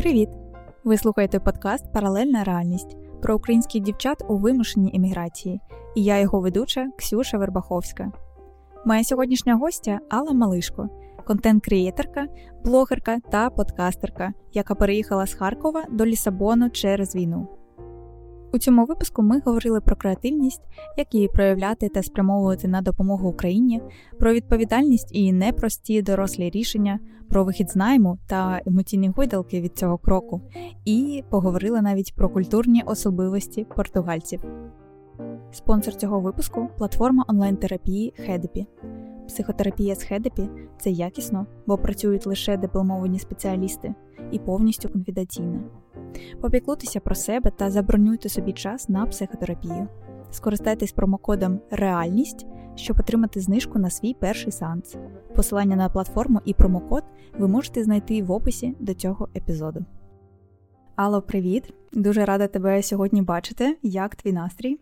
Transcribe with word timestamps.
Привіт! 0.00 0.28
Ви 0.84 0.96
слухаєте 0.96 1.40
подкаст 1.40 1.92
Паралельна 1.92 2.44
реальність 2.44 2.96
про 3.22 3.36
українських 3.36 3.82
дівчат 3.82 4.24
у 4.28 4.36
вимушеній 4.36 4.90
еміграції, 4.94 5.60
і 5.96 6.04
я 6.04 6.18
його 6.18 6.40
ведуча 6.40 6.90
Ксюша 6.98 7.38
Вербаховська. 7.38 8.12
Моя 8.86 9.04
сьогоднішня 9.04 9.54
гостя 9.54 9.98
Алла 10.10 10.32
Малишко, 10.32 10.88
контент-крієтерка, 11.26 12.26
блогерка 12.64 13.18
та 13.30 13.50
подкастерка, 13.50 14.32
яка 14.52 14.74
переїхала 14.74 15.26
з 15.26 15.34
Харкова 15.34 15.84
до 15.90 16.06
Лісабону 16.06 16.70
через 16.70 17.14
війну. 17.14 17.48
У 18.52 18.58
цьому 18.58 18.84
випуску 18.84 19.22
ми 19.22 19.40
говорили 19.44 19.80
про 19.80 19.96
креативність, 19.96 20.62
як 20.96 21.14
її 21.14 21.28
проявляти 21.28 21.88
та 21.88 22.02
спрямовувати 22.02 22.68
на 22.68 22.82
допомогу 22.82 23.28
Україні, 23.28 23.82
про 24.18 24.32
відповідальність 24.32 25.08
і 25.12 25.32
непрості 25.32 26.02
дорослі 26.02 26.50
рішення, 26.50 26.98
про 27.28 27.44
вихід 27.44 27.70
з 27.70 27.76
найму 27.76 28.18
та 28.26 28.60
емоційні 28.66 29.08
гойдалки 29.08 29.60
від 29.60 29.78
цього 29.78 29.98
кроку, 29.98 30.40
і 30.84 31.24
поговорили 31.30 31.82
навіть 31.82 32.14
про 32.14 32.28
культурні 32.28 32.82
особливості 32.86 33.66
португальців. 33.76 34.44
Спонсор 35.52 35.94
цього 35.94 36.20
випуску 36.20 36.68
платформа 36.78 37.24
онлайн-терапії 37.28 38.14
Хедепі. 38.16 38.66
Психотерапія 39.30 39.94
з 39.94 40.02
Хедепі 40.02 40.48
це 40.80 40.90
якісно, 40.90 41.46
бо 41.66 41.78
працюють 41.78 42.26
лише 42.26 42.56
дипломовані 42.56 43.18
спеціалісти 43.18 43.94
і 44.30 44.38
повністю 44.38 44.88
конфіденційно. 44.88 45.60
Попіклуйтеся 46.40 47.00
про 47.00 47.14
себе 47.14 47.50
та 47.56 47.70
забронюйте 47.70 48.28
собі 48.28 48.52
час 48.52 48.88
на 48.88 49.06
психотерапію. 49.06 49.88
Скористайтесь 50.30 50.92
промокодом 50.92 51.60
Реальність, 51.70 52.46
щоб 52.74 53.00
отримати 53.00 53.40
знижку 53.40 53.78
на 53.78 53.90
свій 53.90 54.14
перший 54.14 54.52
сеанс. 54.52 54.96
Посилання 55.36 55.76
на 55.76 55.88
платформу 55.88 56.40
і 56.44 56.54
промокод 56.54 57.04
ви 57.38 57.48
можете 57.48 57.84
знайти 57.84 58.22
в 58.22 58.32
описі 58.32 58.76
до 58.80 58.94
цього 58.94 59.28
епізоду. 59.36 59.84
Алло, 60.96 61.22
привіт! 61.22 61.74
Дуже 61.92 62.24
рада 62.24 62.46
тебе 62.46 62.82
сьогодні 62.82 63.22
бачити. 63.22 63.78
Як 63.82 64.16
твій 64.16 64.32
настрій? 64.32 64.78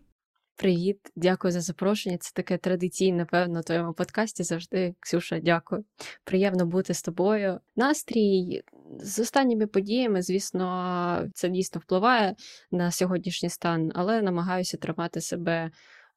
Привіт, 0.59 1.11
дякую 1.15 1.51
за 1.51 1.61
запрошення. 1.61 2.17
Це 2.17 2.31
таке 2.33 2.57
традиційне, 2.57 3.25
певно, 3.25 3.59
в 3.59 3.63
твоєму 3.63 3.93
подкасті 3.93 4.43
завжди. 4.43 4.95
Ксюша, 4.99 5.39
дякую. 5.39 5.85
Приємно 6.23 6.65
бути 6.65 6.93
з 6.93 7.01
тобою. 7.01 7.59
Настрій 7.75 8.61
з 8.99 9.19
останніми 9.19 9.67
подіями, 9.67 10.21
звісно, 10.21 11.27
це 11.33 11.49
дійсно 11.49 11.81
впливає 11.81 12.35
на 12.71 12.91
сьогоднішній 12.91 13.49
стан, 13.49 13.91
але 13.95 14.21
намагаюся 14.21 14.77
тримати 14.77 15.21
себе, 15.21 15.71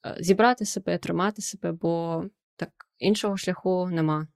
е, 0.06 0.16
зібрати 0.20 0.64
себе, 0.64 0.98
тримати 0.98 1.42
себе, 1.42 1.72
бо 1.72 2.24
так 2.56 2.70
іншого 2.98 3.36
шляху 3.36 3.88
нема. 3.92 4.26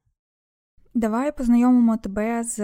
Давай 0.94 1.36
познайомимо 1.36 1.96
тебе 1.96 2.42
з 2.44 2.60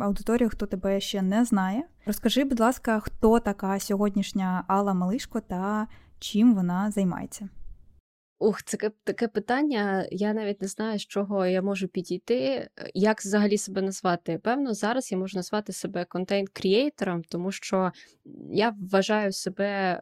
аудиторією, 0.00 0.50
хто 0.50 0.66
тебе 0.66 1.00
ще 1.00 1.22
не 1.22 1.44
знає. 1.44 1.82
Розкажи, 2.06 2.44
будь 2.44 2.60
ласка, 2.60 3.00
хто 3.00 3.40
така 3.40 3.80
сьогоднішня 3.80 4.64
Алла 4.68 4.94
Малишко 4.94 5.40
та 5.40 5.86
чим 6.20 6.54
вона 6.54 6.90
займається? 6.90 7.48
Ух, 8.38 8.62
це 8.62 8.90
таке 9.04 9.28
питання. 9.28 10.06
Я 10.10 10.32
навіть 10.32 10.62
не 10.62 10.68
знаю, 10.68 10.98
з 10.98 11.06
чого 11.06 11.46
я 11.46 11.62
можу 11.62 11.88
підійти. 11.88 12.68
Як 12.94 13.20
взагалі 13.20 13.58
себе 13.58 13.82
назвати? 13.82 14.38
Певно, 14.38 14.74
зараз 14.74 15.12
я 15.12 15.18
можу 15.18 15.38
назвати 15.38 15.72
себе 15.72 16.04
контент-крієйтором, 16.04 17.22
тому 17.22 17.52
що 17.52 17.92
я 18.50 18.76
вважаю 18.90 19.32
себе 19.32 20.00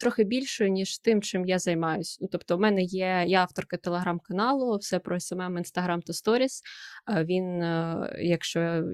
трохи 0.00 0.24
більшою, 0.24 0.70
ніж 0.70 0.98
тим, 0.98 1.22
чим 1.22 1.44
я 1.44 1.58
займаюся. 1.58 2.18
Ну, 2.20 2.28
тобто, 2.32 2.56
в 2.56 2.60
мене 2.60 2.82
є 2.82 3.24
я 3.26 3.40
авторка 3.40 3.76
телеграм-каналу, 3.76 4.76
все 4.76 4.98
про 4.98 5.20
SMM, 5.20 5.58
Інстаграм 5.58 6.02
та 6.02 6.12
Stories. 6.12 6.62
Він, 7.24 7.62
е, 7.62 8.16
якщо 8.18 8.84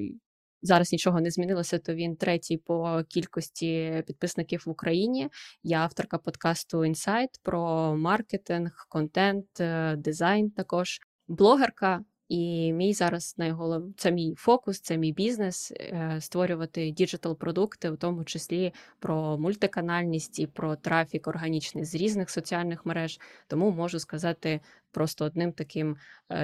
Зараз 0.62 0.92
нічого 0.92 1.20
не 1.20 1.30
змінилося, 1.30 1.78
то 1.78 1.94
він 1.94 2.16
третій 2.16 2.56
по 2.56 3.02
кількості 3.08 4.02
підписників 4.06 4.62
в 4.66 4.70
Україні. 4.70 5.28
Я 5.62 5.78
авторка 5.78 6.18
подкасту 6.18 6.78
Insight 6.78 7.40
про 7.42 7.94
маркетинг, 7.96 8.86
контент, 8.88 9.60
е, 9.60 9.96
дизайн. 9.96 10.50
Також 10.50 11.00
блогерка. 11.28 12.04
І 12.28 12.72
мій 12.72 12.94
зараз 12.94 13.34
найголов... 13.38 13.82
це 13.96 14.12
мій 14.12 14.34
фокус, 14.38 14.80
це 14.80 14.98
мій 14.98 15.12
бізнес 15.12 15.72
е, 15.72 16.16
створювати 16.20 16.90
digital-продукти, 16.90 17.90
в 17.90 17.96
тому 17.96 18.24
числі 18.24 18.72
про 18.98 19.38
мультиканальність 19.38 20.38
і 20.38 20.46
про 20.46 20.76
трафік 20.76 21.28
органічний 21.28 21.84
з 21.84 21.94
різних 21.94 22.30
соціальних 22.30 22.86
мереж. 22.86 23.20
Тому 23.46 23.70
можу 23.70 23.98
сказати 23.98 24.60
просто 24.90 25.24
одним 25.24 25.52
таким 25.52 25.96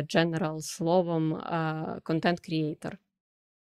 дженерал 0.08 0.60
словом 0.60 1.42
контент-крієйтор. 2.02 2.98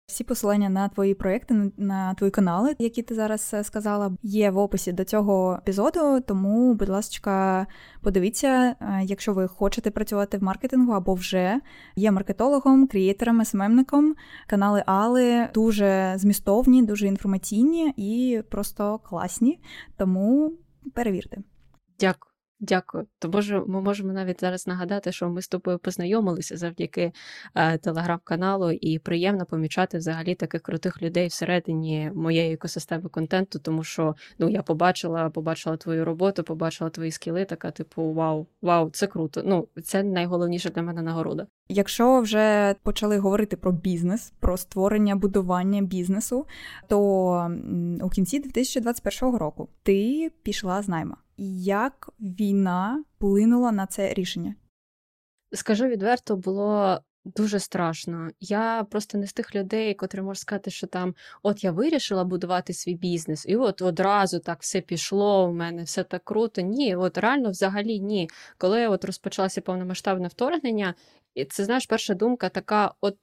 Всі 0.07 0.23
посилання 0.23 0.69
на 0.69 0.89
твої 0.89 1.13
проекти, 1.13 1.71
на 1.77 2.13
твої 2.13 2.31
канали, 2.31 2.75
які 2.79 3.01
ти 3.01 3.15
зараз 3.15 3.51
е, 3.53 3.63
сказала, 3.63 4.17
є 4.23 4.51
в 4.51 4.57
описі 4.57 4.91
до 4.91 5.03
цього 5.03 5.55
епізоду. 5.61 6.21
Тому, 6.27 6.73
будь 6.73 6.89
ласка, 6.89 7.67
подивіться, 8.01 8.75
е, 8.81 9.01
якщо 9.03 9.33
ви 9.33 9.47
хочете 9.47 9.91
працювати 9.91 10.37
в 10.37 10.43
маркетингу 10.43 10.93
або 10.93 11.13
вже 11.13 11.59
є 11.95 12.11
маркетологом, 12.11 12.87
крієтером, 12.87 13.45
СММником. 13.45 14.15
Канали 14.47 14.83
Али 14.85 15.47
дуже 15.53 16.13
змістовні, 16.17 16.83
дуже 16.83 17.07
інформаційні 17.07 17.93
і 17.97 18.41
просто 18.49 18.99
класні. 18.99 19.59
Тому 19.97 20.53
перевірте. 20.93 21.37
Дякую. 21.99 22.34
Дякую. 22.59 23.07
То 23.19 23.29
може, 23.29 23.63
ми 23.67 23.81
можемо 23.81 24.13
навіть 24.13 24.41
зараз 24.41 24.67
нагадати, 24.67 25.11
що 25.11 25.29
ми 25.29 25.41
з 25.41 25.47
тобою 25.47 25.79
познайомилися 25.79 26.57
завдяки 26.57 27.11
е, 27.55 27.77
телеграм-каналу, 27.77 28.71
і 28.71 28.99
приємно 28.99 29.45
помічати 29.45 29.97
взагалі 29.97 30.35
таких 30.35 30.61
крутих 30.61 31.01
людей 31.01 31.27
всередині 31.27 32.11
моєї 32.15 32.53
екосистеми 32.53 33.09
контенту, 33.09 33.59
тому 33.59 33.83
що 33.83 34.15
ну 34.39 34.49
я 34.49 34.63
побачила, 34.63 35.29
побачила 35.29 35.77
твою 35.77 36.05
роботу, 36.05 36.43
побачила 36.43 36.89
твої 36.89 37.11
скіли. 37.11 37.45
Така, 37.45 37.71
типу, 37.71 38.13
вау, 38.13 38.47
вау, 38.61 38.89
це 38.89 39.07
круто. 39.07 39.41
Ну 39.45 39.67
це 39.83 40.03
найголовніше 40.03 40.69
для 40.69 40.81
мене 40.81 41.01
нагорода. 41.01 41.47
Якщо 41.69 42.21
вже 42.21 42.75
почали 42.83 43.17
говорити 43.17 43.57
про 43.57 43.71
бізнес, 43.71 44.33
про 44.39 44.57
створення 44.57 45.15
будування 45.15 45.81
бізнесу, 45.81 46.45
то 46.87 46.97
у 48.01 48.09
кінці 48.09 48.39
2021 48.39 49.35
року 49.35 49.69
ти 49.83 50.31
пішла 50.43 50.81
з 50.81 50.87
найма. 50.87 51.17
Як 51.37 52.09
війна 52.19 53.03
вплинула 53.15 53.71
на 53.71 53.87
це 53.87 54.13
рішення? 54.13 54.55
Скажу 55.51 55.87
відверто, 55.87 56.35
було 56.35 56.99
дуже 57.25 57.59
страшно. 57.59 58.29
Я 58.39 58.83
просто 58.91 59.17
не 59.17 59.27
з 59.27 59.33
тих 59.33 59.55
людей, 59.55 59.93
котрі 59.93 60.21
можуть 60.21 60.41
сказати, 60.41 60.71
що 60.71 60.87
там 60.87 61.15
от 61.43 61.63
я 61.63 61.71
вирішила 61.71 62.23
будувати 62.23 62.73
свій 62.73 62.95
бізнес, 62.95 63.45
і 63.47 63.55
от 63.55 63.81
одразу 63.81 64.39
так 64.39 64.61
все 64.61 64.81
пішло. 64.81 65.47
У 65.47 65.53
мене 65.53 65.83
все 65.83 66.03
так 66.03 66.23
круто. 66.23 66.61
Ні, 66.61 66.95
от 66.95 67.17
реально 67.17 67.49
взагалі 67.49 67.99
ні. 67.99 68.29
Коли 68.57 68.87
от 68.87 69.05
розпочалося 69.05 69.61
повномасштабне 69.61 70.27
вторгнення, 70.27 70.93
і 71.33 71.45
це 71.45 71.65
знаєш, 71.65 71.85
перша 71.85 72.13
думка 72.13 72.49
така: 72.49 72.93
от, 73.01 73.17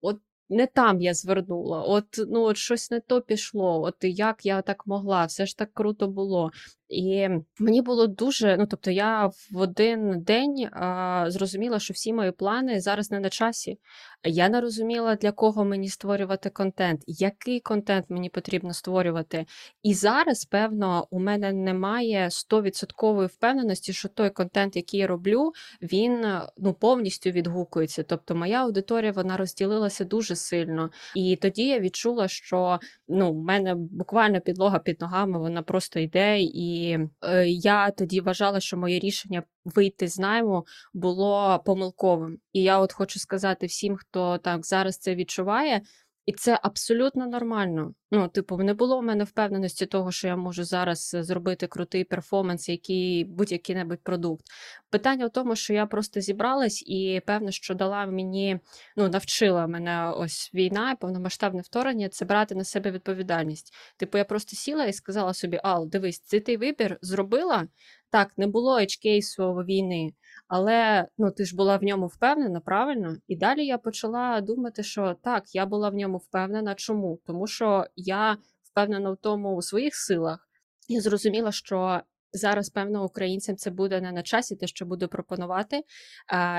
от 0.00 0.20
не 0.48 0.66
там 0.66 1.00
я 1.00 1.14
звернула, 1.14 1.82
от 1.82 2.06
ну 2.28 2.42
от 2.42 2.56
щось 2.56 2.90
не 2.90 3.00
то 3.00 3.20
пішло. 3.20 3.82
От 3.82 3.96
як 4.00 4.46
я 4.46 4.62
так 4.62 4.86
могла, 4.86 5.24
все 5.24 5.46
ж 5.46 5.58
так 5.58 5.70
круто 5.74 6.08
було. 6.08 6.50
І 6.92 7.28
мені 7.58 7.82
було 7.82 8.06
дуже. 8.06 8.56
Ну 8.56 8.66
тобто, 8.66 8.90
я 8.90 9.26
в 9.26 9.56
один 9.56 10.22
день 10.22 10.68
а, 10.72 11.24
зрозуміла, 11.28 11.78
що 11.78 11.94
всі 11.94 12.12
мої 12.12 12.32
плани 12.32 12.80
зараз 12.80 13.10
не 13.10 13.20
на 13.20 13.30
часі. 13.30 13.78
Я 14.24 14.48
не 14.48 14.60
розуміла, 14.60 15.16
для 15.16 15.32
кого 15.32 15.64
мені 15.64 15.88
створювати 15.88 16.50
контент, 16.50 17.00
який 17.06 17.60
контент 17.60 18.06
мені 18.08 18.28
потрібно 18.28 18.74
створювати. 18.74 19.46
І 19.82 19.94
зараз, 19.94 20.44
певно, 20.44 21.06
у 21.10 21.20
мене 21.20 21.52
немає 21.52 22.30
стовідсоткової 22.30 23.28
впевненості, 23.28 23.92
що 23.92 24.08
той 24.08 24.30
контент, 24.30 24.76
який 24.76 25.00
я 25.00 25.06
роблю, 25.06 25.52
він 25.82 26.26
ну 26.58 26.74
повністю 26.74 27.30
відгукується. 27.30 28.02
Тобто, 28.02 28.34
моя 28.34 28.64
аудиторія 28.64 29.12
вона 29.12 29.36
розділилася 29.36 30.04
дуже 30.04 30.36
сильно. 30.36 30.90
І 31.16 31.36
тоді 31.36 31.66
я 31.66 31.80
відчула, 31.80 32.28
що 32.28 32.78
ну, 33.08 33.32
в 33.32 33.36
мене 33.36 33.74
буквально 33.74 34.40
підлога 34.40 34.78
під 34.78 35.00
ногами, 35.00 35.38
вона 35.38 35.62
просто 35.62 36.00
йде 36.00 36.40
і. 36.40 36.81
Е, 36.90 37.48
я 37.48 37.90
тоді 37.90 38.20
вважала, 38.20 38.60
що 38.60 38.76
моє 38.76 38.98
рішення 38.98 39.42
вийти 39.64 40.08
з 40.08 40.18
найму 40.18 40.66
було 40.94 41.62
помилковим. 41.66 42.38
І 42.52 42.62
я 42.62 42.78
от 42.78 42.92
хочу 42.92 43.18
сказати 43.18 43.66
всім, 43.66 43.96
хто 43.96 44.38
так 44.38 44.66
зараз 44.66 44.98
це 44.98 45.14
відчуває. 45.14 45.82
І 46.26 46.32
це 46.32 46.58
абсолютно 46.62 47.26
нормально. 47.26 47.94
Ну, 48.10 48.28
типу, 48.28 48.56
не 48.56 48.74
було 48.74 48.98
в 48.98 49.02
мене 49.02 49.24
впевненості 49.24 49.86
того, 49.86 50.12
що 50.12 50.28
я 50.28 50.36
можу 50.36 50.64
зараз 50.64 51.14
е, 51.14 51.22
зробити 51.22 51.66
крутий 51.66 52.04
перформанс, 52.04 52.68
який 52.68 53.24
будь-який 53.24 53.74
небудь 53.76 54.02
продукт. 54.02 54.44
Питання 54.90 55.26
в 55.26 55.30
тому, 55.30 55.56
що 55.56 55.74
я 55.74 55.86
просто 55.86 56.20
зібралась 56.20 56.82
і 56.86 57.22
певно, 57.26 57.50
що 57.50 57.74
дала 57.74 58.06
мені, 58.06 58.60
ну 58.96 59.08
навчила 59.08 59.66
мене 59.66 60.10
ось 60.16 60.50
війна, 60.54 60.96
повномасштабне 61.00 61.60
вторгнення, 61.62 62.08
це 62.08 62.24
брати 62.24 62.54
на 62.54 62.64
себе 62.64 62.90
відповідальність. 62.90 63.74
Типу, 63.96 64.18
я 64.18 64.24
просто 64.24 64.56
сіла 64.56 64.84
і 64.84 64.92
сказала 64.92 65.34
собі: 65.34 65.60
Ал, 65.62 65.88
дивись, 65.88 66.20
це 66.20 66.40
ти 66.40 66.56
вибір 66.56 66.98
зробила. 67.02 67.68
Так, 68.12 68.38
не 68.38 68.46
було 68.46 68.78
ечкейсу 68.78 69.54
війни. 69.54 70.12
Але 70.48 71.08
ну 71.18 71.30
ти 71.30 71.44
ж 71.44 71.56
була 71.56 71.76
в 71.76 71.82
ньому 71.82 72.06
впевнена, 72.06 72.60
правильно? 72.60 73.16
І 73.28 73.36
далі 73.36 73.66
я 73.66 73.78
почала 73.78 74.40
думати, 74.40 74.82
що 74.82 75.16
так, 75.22 75.54
я 75.54 75.66
була 75.66 75.88
в 75.88 75.94
ньому 75.94 76.18
впевнена. 76.18 76.74
Чому? 76.74 77.18
Тому 77.26 77.46
що 77.46 77.86
я 77.96 78.36
впевнена 78.62 79.10
в 79.10 79.16
тому 79.16 79.56
у 79.56 79.62
своїх 79.62 79.94
силах. 79.94 80.48
Я 80.88 81.00
зрозуміла, 81.00 81.52
що 81.52 82.00
зараз, 82.32 82.70
певно, 82.70 83.04
українцям 83.04 83.56
це 83.56 83.70
буде 83.70 84.00
не 84.00 84.12
на 84.12 84.22
часі, 84.22 84.56
те, 84.56 84.66
що 84.66 84.86
буду 84.86 85.08
пропонувати. 85.08 85.82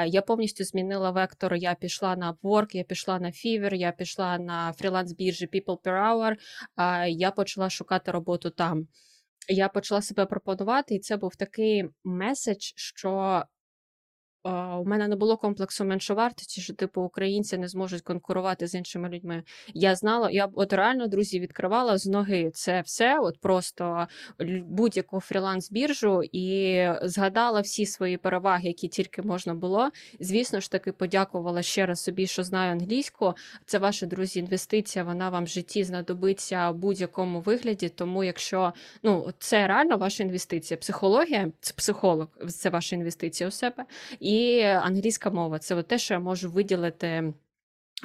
Я 0.07 0.21
повністю 0.21 0.63
змінила 0.63 1.11
вектор. 1.11 1.55
Я 1.55 1.75
пішла 1.75 2.15
на 2.15 2.33
Upwork, 2.33 2.75
я 2.75 2.83
пішла 2.83 3.19
на 3.19 3.27
Fiverr, 3.27 3.73
я 3.73 3.91
пішла 3.91 4.37
на 4.37 4.73
фріланс-біржі 4.77 5.47
People 5.53 5.77
Per 5.81 6.03
Hour, 6.03 6.35
Я 7.07 7.31
почала 7.31 7.69
шукати 7.69 8.11
роботу 8.11 8.49
там. 8.49 8.87
Я 9.47 9.69
почала 9.69 10.01
себе 10.01 10.25
пропонувати, 10.25 10.95
і 10.95 10.99
це 10.99 11.17
був 11.17 11.35
такий 11.35 11.89
меседж, 12.03 12.71
що 12.75 13.43
у 14.43 14.85
мене 14.85 15.07
не 15.07 15.15
було 15.15 15.37
комплексу 15.37 15.85
меншовартості, 15.85 16.61
що 16.61 16.73
типу 16.73 17.01
українці 17.01 17.57
не 17.57 17.67
зможуть 17.67 18.01
конкурувати 18.01 18.67
з 18.67 18.75
іншими 18.75 19.09
людьми. 19.09 19.43
Я 19.73 19.95
знала, 19.95 20.29
я 20.31 20.49
от 20.53 20.73
реально 20.73 21.07
друзі 21.07 21.39
відкривала 21.39 21.97
з 21.97 22.07
ноги 22.07 22.51
це 22.53 22.81
все, 22.81 23.19
от 23.19 23.39
просто 23.39 24.07
будь-яку 24.65 25.17
фріланс-біржу, 25.17 26.23
і 26.31 26.87
згадала 27.03 27.61
всі 27.61 27.85
свої 27.85 28.17
переваги, 28.17 28.67
які 28.67 28.87
тільки 28.87 29.21
можна 29.21 29.53
було. 29.53 29.89
Звісно 30.19 30.59
ж 30.59 30.71
таки, 30.71 30.91
подякувала 30.91 31.61
ще 31.61 31.85
раз 31.85 32.03
собі, 32.03 32.27
що 32.27 32.43
знаю 32.43 32.71
англійську. 32.71 33.33
Це 33.65 33.79
ваша 33.79 34.05
друзі, 34.05 34.39
інвестиція. 34.39 35.05
Вона 35.05 35.29
вам 35.29 35.43
в 35.43 35.47
житті 35.47 35.83
знадобиться 35.83 36.69
в 36.69 36.75
будь-якому 36.75 37.41
вигляді. 37.41 37.89
Тому, 37.89 38.23
якщо 38.23 38.73
ну 39.03 39.33
це 39.39 39.67
реально 39.67 39.97
ваша 39.97 40.23
інвестиція, 40.23 40.77
психологія, 40.77 41.51
це 41.59 41.73
психолог, 41.73 42.27
це 42.47 42.69
ваша 42.69 42.95
інвестиція 42.95 43.47
у 43.47 43.51
себе. 43.51 43.85
І 44.19 44.32
і 44.33 44.61
англійська 44.61 45.29
мова 45.29 45.59
це 45.59 45.75
от 45.75 45.87
те, 45.87 45.97
що 45.97 46.13
я 46.13 46.19
можу 46.19 46.51
виділити 46.51 47.33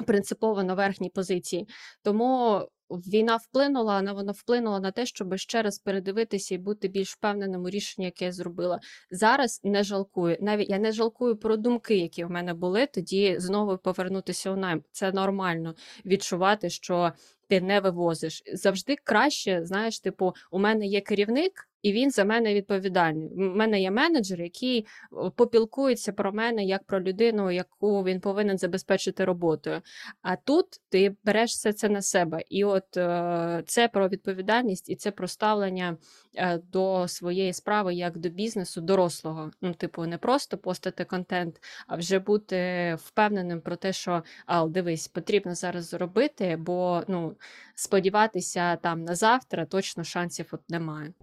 принципово 0.07 0.63
на 0.63 0.73
верхній 0.73 1.09
позиції. 1.09 1.67
Тому 2.03 2.61
війна 2.89 3.35
вплинула, 3.35 3.97
але 3.97 4.13
вона 4.13 4.31
вплинула 4.31 4.79
на 4.79 4.91
те, 4.91 5.05
щоб 5.05 5.37
ще 5.37 5.61
раз 5.61 5.79
передивитися 5.79 6.55
і 6.55 6.57
бути 6.57 6.87
більш 6.87 7.13
впевненим 7.13 7.63
у 7.63 7.69
рішенні, 7.69 8.05
яке 8.05 8.25
я 8.25 8.31
зробила. 8.31 8.79
Зараз 9.11 9.61
не 9.63 9.83
жалкую. 9.83 10.37
Навіть 10.41 10.69
я 10.69 10.79
не 10.79 10.91
жалкую 10.91 11.35
про 11.35 11.57
думки, 11.57 11.97
які 11.97 12.25
в 12.25 12.31
мене 12.31 12.53
були. 12.53 12.85
Тоді 12.85 13.39
знову 13.39 13.77
повернутися 13.77 14.51
у 14.51 14.55
найм. 14.55 14.83
Це 14.91 15.11
нормально 15.11 15.75
відчувати, 16.05 16.69
що 16.69 17.11
ти 17.47 17.61
не 17.61 17.79
вивозиш. 17.79 18.43
Завжди 18.53 18.95
краще, 19.03 19.65
знаєш, 19.65 19.99
типу, 19.99 20.33
у 20.51 20.59
мене 20.59 20.85
є 20.85 21.01
керівник 21.01 21.68
і 21.81 21.93
він 21.93 22.11
за 22.11 22.25
мене 22.25 22.53
відповідальний. 22.53 23.29
У 23.29 23.39
мене 23.39 23.81
є 23.81 23.91
менеджер, 23.91 24.41
який 24.41 24.87
попілкується 25.35 26.13
про 26.13 26.31
мене 26.31 26.65
як 26.65 26.83
про 26.83 27.01
людину, 27.01 27.51
яку 27.51 28.03
він 28.03 28.19
повинен 28.19 28.57
забезпечити 28.57 29.25
роботою. 29.25 29.81
А 30.21 30.35
тут 30.35 30.65
ти 30.89 31.15
береш 31.23 31.51
все 31.51 31.73
це 31.73 31.89
на 31.89 32.01
себе. 32.01 32.43
І 32.49 32.63
от 32.63 32.97
е, 32.97 33.63
це 33.65 33.87
про 33.87 34.09
відповідальність 34.09 34.89
і 34.89 34.95
це 34.95 35.11
про 35.11 35.27
ставлення 35.27 35.97
е, 36.35 36.57
до 36.57 37.07
своєї 37.07 37.53
справи 37.53 37.93
як 37.93 38.17
до 38.17 38.29
бізнесу 38.29 38.81
дорослого. 38.81 39.51
Ну, 39.61 39.73
типу, 39.73 40.05
не 40.05 40.17
просто 40.17 40.57
постати 40.57 41.05
контент, 41.05 41.63
а 41.87 41.95
вже 41.95 42.19
бути 42.19 42.95
впевненим 42.99 43.61
про 43.61 43.75
те, 43.75 43.93
що 43.93 44.23
ал, 44.45 44.69
дивись, 44.69 45.07
потрібно 45.07 45.55
зараз 45.55 45.89
зробити, 45.89 46.57
бо 46.59 47.03
ну 47.07 47.35
сподіватися 47.75 48.75
там 48.75 49.03
на 49.03 49.15
завтра 49.15 49.65
точно 49.65 50.03
шансів 50.03 50.49
от 50.51 50.69
немає. 50.69 51.13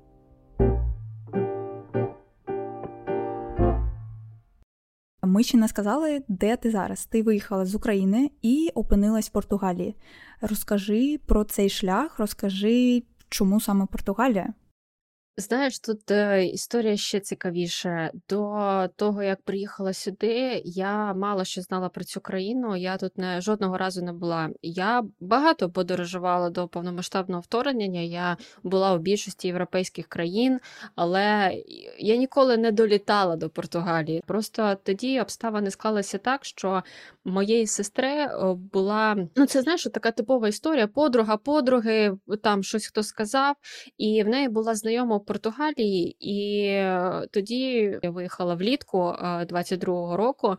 Ми 5.26 5.42
ще 5.42 5.56
не 5.56 5.68
сказали, 5.68 6.22
де 6.28 6.56
ти 6.56 6.70
зараз. 6.70 7.06
Ти 7.06 7.22
виїхала 7.22 7.66
з 7.66 7.74
України 7.74 8.30
і 8.42 8.70
опинилась 8.74 9.28
в 9.28 9.32
Португалії. 9.32 9.96
Розкажи 10.40 11.20
про 11.26 11.44
цей 11.44 11.68
шлях, 11.68 12.18
розкажи, 12.18 13.02
чому 13.28 13.60
саме 13.60 13.86
Португалія. 13.86 14.54
Знаєш, 15.38 15.78
тут 15.78 16.10
е, 16.10 16.46
історія 16.46 16.96
ще 16.96 17.20
цікавіше. 17.20 18.10
До 18.28 18.88
того, 18.96 19.22
як 19.22 19.42
приїхала 19.42 19.92
сюди, 19.92 20.62
я 20.64 21.14
мало 21.14 21.44
що 21.44 21.60
знала 21.60 21.88
про 21.88 22.04
цю 22.04 22.20
країну. 22.20 22.76
Я 22.76 22.96
тут 22.96 23.18
не 23.18 23.40
жодного 23.40 23.78
разу 23.78 24.02
не 24.02 24.12
була. 24.12 24.50
Я 24.62 25.04
багато 25.20 25.70
подорожувала 25.70 26.50
до 26.50 26.68
повномасштабного 26.68 27.40
вторгнення. 27.40 28.00
Я 28.00 28.36
була 28.62 28.94
у 28.94 28.98
більшості 28.98 29.48
європейських 29.48 30.06
країн, 30.06 30.60
але 30.94 31.56
я 31.98 32.16
ніколи 32.16 32.56
не 32.56 32.72
долітала 32.72 33.36
до 33.36 33.50
Португалії. 33.50 34.22
Просто 34.26 34.76
тоді 34.82 35.20
обставини 35.20 35.70
склалися 35.70 36.18
так, 36.18 36.44
що 36.44 36.82
моєї 37.26 37.66
сестри 37.66 38.08
е, 38.08 38.54
була 38.72 39.28
ну 39.36 39.46
це 39.46 39.62
знаєш, 39.62 39.84
така 39.84 40.10
типова 40.10 40.48
історія. 40.48 40.86
Подруга, 40.86 41.36
подруги, 41.36 42.16
там 42.42 42.62
щось 42.62 42.86
хто 42.86 43.02
сказав, 43.02 43.56
і 43.96 44.22
в 44.22 44.28
неї 44.28 44.48
була 44.48 44.74
знайома 44.74 45.16
в 45.16 45.24
Португалії, 45.24 46.16
і 46.20 46.66
е, 46.66 47.26
тоді 47.32 47.98
я 48.02 48.10
виїхала 48.10 48.54
влітку 48.54 48.98
22-го 48.98 50.14
е, 50.14 50.16
року. 50.16 50.56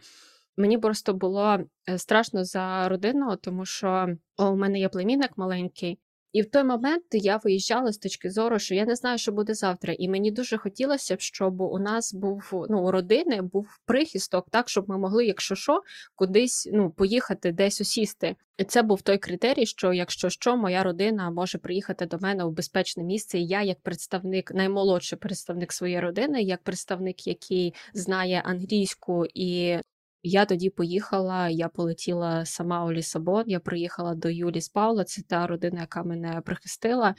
Мені 0.57 0.77
просто 0.77 1.13
було 1.13 1.59
страшно 1.97 2.45
за 2.45 2.89
родину, 2.89 3.35
тому 3.35 3.65
що 3.65 4.07
у 4.37 4.55
мене 4.55 4.79
є 4.79 4.89
племінник 4.89 5.37
маленький, 5.37 5.99
і 6.37 6.41
в 6.41 6.49
той 6.49 6.63
момент 6.63 7.03
я 7.11 7.37
виїжджала 7.37 7.91
з 7.91 7.97
точки 7.97 8.29
зору, 8.29 8.59
що 8.59 8.75
я 8.75 8.85
не 8.85 8.95
знаю, 8.95 9.17
що 9.17 9.31
буде 9.31 9.53
завтра. 9.53 9.93
І 9.99 10.09
мені 10.09 10.31
дуже 10.31 10.57
хотілося 10.57 11.15
б, 11.15 11.21
щоб 11.21 11.61
у 11.61 11.79
нас 11.79 12.13
був 12.13 12.65
ну 12.69 12.87
у 12.87 12.91
родини 12.91 13.41
був 13.41 13.67
прихисток, 13.85 14.47
так 14.49 14.69
щоб 14.69 14.89
ми 14.89 14.97
могли, 14.97 15.25
якщо 15.25 15.55
що, 15.55 15.81
кудись 16.15 16.69
ну 16.73 16.89
поїхати, 16.89 17.51
десь 17.51 17.81
усісти. 17.81 18.35
І 18.57 18.63
це 18.63 18.81
був 18.81 19.01
той 19.01 19.17
критерій, 19.17 19.65
що 19.65 19.93
якщо 19.93 20.29
що, 20.29 20.57
моя 20.57 20.83
родина 20.83 21.31
може 21.31 21.57
приїхати 21.57 22.05
до 22.05 22.17
мене 22.17 22.43
у 22.43 22.51
безпечне 22.51 23.03
місце. 23.03 23.39
І 23.39 23.47
я, 23.47 23.61
як 23.61 23.81
представник, 23.81 24.51
наймолодший 24.51 25.19
представник 25.19 25.73
своєї 25.73 25.99
родини, 25.99 26.41
як 26.41 26.63
представник, 26.63 27.27
який 27.27 27.73
знає 27.93 28.41
англійську 28.45 29.25
і 29.33 29.77
я 30.23 30.45
тоді 30.45 30.69
поїхала, 30.69 31.49
я 31.49 31.67
полетіла 31.67 32.45
сама 32.45 32.85
у 32.85 32.91
Лісабон, 32.91 33.43
я 33.47 33.59
приїхала 33.59 34.15
до 34.15 34.29
Юлі 34.29 34.61
з 34.61 34.69
Паула, 34.69 35.03
це 35.03 35.21
та 35.21 35.47
родина, 35.47 35.81
яка 35.81 36.03
мене 36.03 36.41
прихистила. 36.45 37.15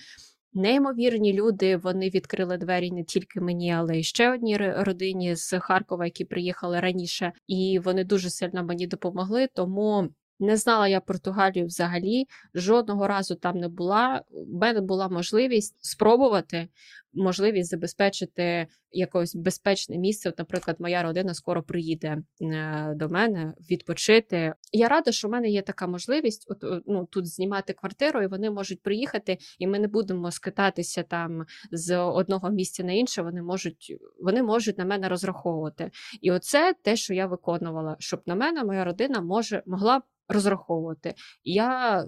Неймовірні 0.52 1.32
люди, 1.32 1.76
вони 1.76 2.08
відкрили 2.08 2.56
двері 2.56 2.90
не 2.90 3.04
тільки 3.04 3.40
мені, 3.40 3.72
але 3.72 3.98
й 3.98 4.02
ще 4.02 4.32
одній 4.32 4.56
родині 4.56 5.36
з 5.36 5.58
Харкова, 5.58 6.04
які 6.04 6.24
приїхали 6.24 6.80
раніше, 6.80 7.32
і 7.46 7.80
вони 7.84 8.04
дуже 8.04 8.30
сильно 8.30 8.64
мені 8.64 8.86
допомогли. 8.86 9.48
Тому 9.54 10.08
не 10.40 10.56
знала 10.56 10.88
я 10.88 11.00
Португалію 11.00 11.66
взагалі, 11.66 12.26
жодного 12.54 13.08
разу 13.08 13.34
там 13.34 13.58
не 13.58 13.68
була. 13.68 14.22
У 14.30 14.58
мене 14.58 14.80
була 14.80 15.08
можливість 15.08 15.84
спробувати, 15.84 16.68
можливість 17.14 17.70
забезпечити 17.70 18.66
якось 18.92 19.34
безпечне 19.34 19.98
місце. 19.98 20.32
Наприклад, 20.38 20.76
моя 20.80 21.02
родина 21.02 21.34
скоро 21.34 21.62
приїде 21.62 22.18
е, 22.42 22.92
до 22.96 23.08
мене 23.08 23.54
відпочити. 23.70 24.54
Я 24.72 24.88
рада, 24.88 25.12
що 25.12 25.28
в 25.28 25.30
мене 25.30 25.48
є 25.48 25.62
така 25.62 25.86
можливість 25.86 26.46
от, 26.50 26.82
ну, 26.86 27.06
тут 27.10 27.26
знімати 27.26 27.72
квартиру, 27.72 28.22
і 28.22 28.26
вони 28.26 28.50
можуть 28.50 28.82
приїхати, 28.82 29.38
і 29.58 29.66
ми 29.66 29.78
не 29.78 29.88
будемо 29.88 30.30
скитатися 30.30 31.02
там 31.02 31.46
з 31.72 31.98
одного 31.98 32.50
місця 32.50 32.84
на 32.84 32.92
інше. 32.92 33.22
Вони 33.22 33.42
можуть 33.42 33.96
вони 34.20 34.42
можуть 34.42 34.78
на 34.78 34.84
мене 34.84 35.08
розраховувати. 35.08 35.90
І 36.20 36.32
оце 36.32 36.74
те, 36.82 36.96
що 36.96 37.14
я 37.14 37.26
виконувала, 37.26 37.96
щоб 37.98 38.22
на 38.26 38.34
мене 38.34 38.64
моя 38.64 38.84
родина 38.84 39.20
може 39.20 39.62
могла 39.66 40.02
розраховувати. 40.28 41.14
І 41.44 41.52
я 41.52 42.04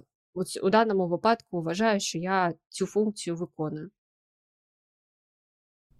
у 0.62 0.70
даному 0.70 1.08
випадку 1.08 1.62
вважаю, 1.62 2.00
що 2.00 2.18
я 2.18 2.54
цю 2.68 2.86
функцію 2.86 3.36
виконую. 3.36 3.90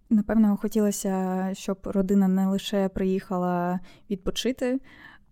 Напевно, 0.09 0.57
хотілося, 0.57 1.49
щоб 1.53 1.77
родина 1.83 2.27
не 2.27 2.47
лише 2.47 2.89
приїхала 2.89 3.79
відпочити, 4.09 4.79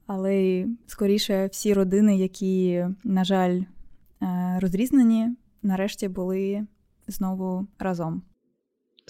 але 0.08 0.36
й 0.36 0.68
скоріше 0.88 1.48
всі 1.48 1.74
родини, 1.74 2.18
які, 2.18 2.86
на 3.04 3.24
жаль, 3.24 3.62
е, 4.22 4.60
розрізнені, 4.62 5.36
нарешті 5.62 6.08
були 6.08 6.68
знову 7.08 7.68
разом. 7.80 8.22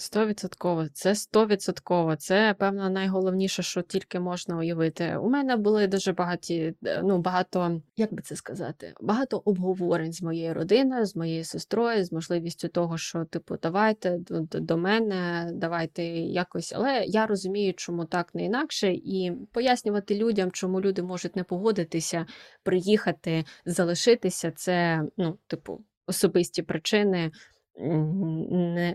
Стовідсотково, 0.00 0.86
це 0.92 1.14
стовідсотково. 1.14 2.16
Це, 2.16 2.54
певно, 2.58 2.90
найголовніше, 2.90 3.62
що 3.62 3.82
тільки 3.82 4.20
можна 4.20 4.56
уявити. 4.56 5.16
У 5.16 5.28
мене 5.28 5.56
були 5.56 5.86
дуже 5.86 6.12
багаті, 6.12 6.74
е, 6.86 7.02
ну, 7.04 7.18
багато, 7.18 7.80
як 7.96 8.14
би 8.14 8.22
це 8.22 8.36
сказати, 8.36 8.94
багато 9.00 9.42
обговорень 9.44 10.12
з 10.12 10.22
моєю 10.22 10.54
родиною, 10.54 11.06
з 11.06 11.16
моєю 11.16 11.44
сестрою, 11.44 12.04
з 12.04 12.12
можливістю 12.12 12.68
того, 12.68 12.98
що, 12.98 13.24
типу, 13.24 13.56
давайте 13.62 14.18
до, 14.18 14.60
до 14.60 14.76
мене, 14.76 15.50
давайте 15.54 16.04
якось. 16.04 16.72
Але 16.72 17.04
я 17.06 17.26
розумію, 17.26 17.74
чому 17.76 18.04
так 18.04 18.34
не 18.34 18.44
інакше, 18.44 18.92
і 18.92 19.32
пояснювати 19.52 20.14
людям, 20.14 20.50
чому 20.50 20.80
люди 20.80 21.02
можуть 21.02 21.36
не 21.36 21.44
погодитися, 21.44 22.26
приїхати, 22.62 23.44
залишитися, 23.66 24.50
це, 24.50 25.02
ну, 25.16 25.38
типу, 25.46 25.84
особисті 26.06 26.62
причини 26.62 27.30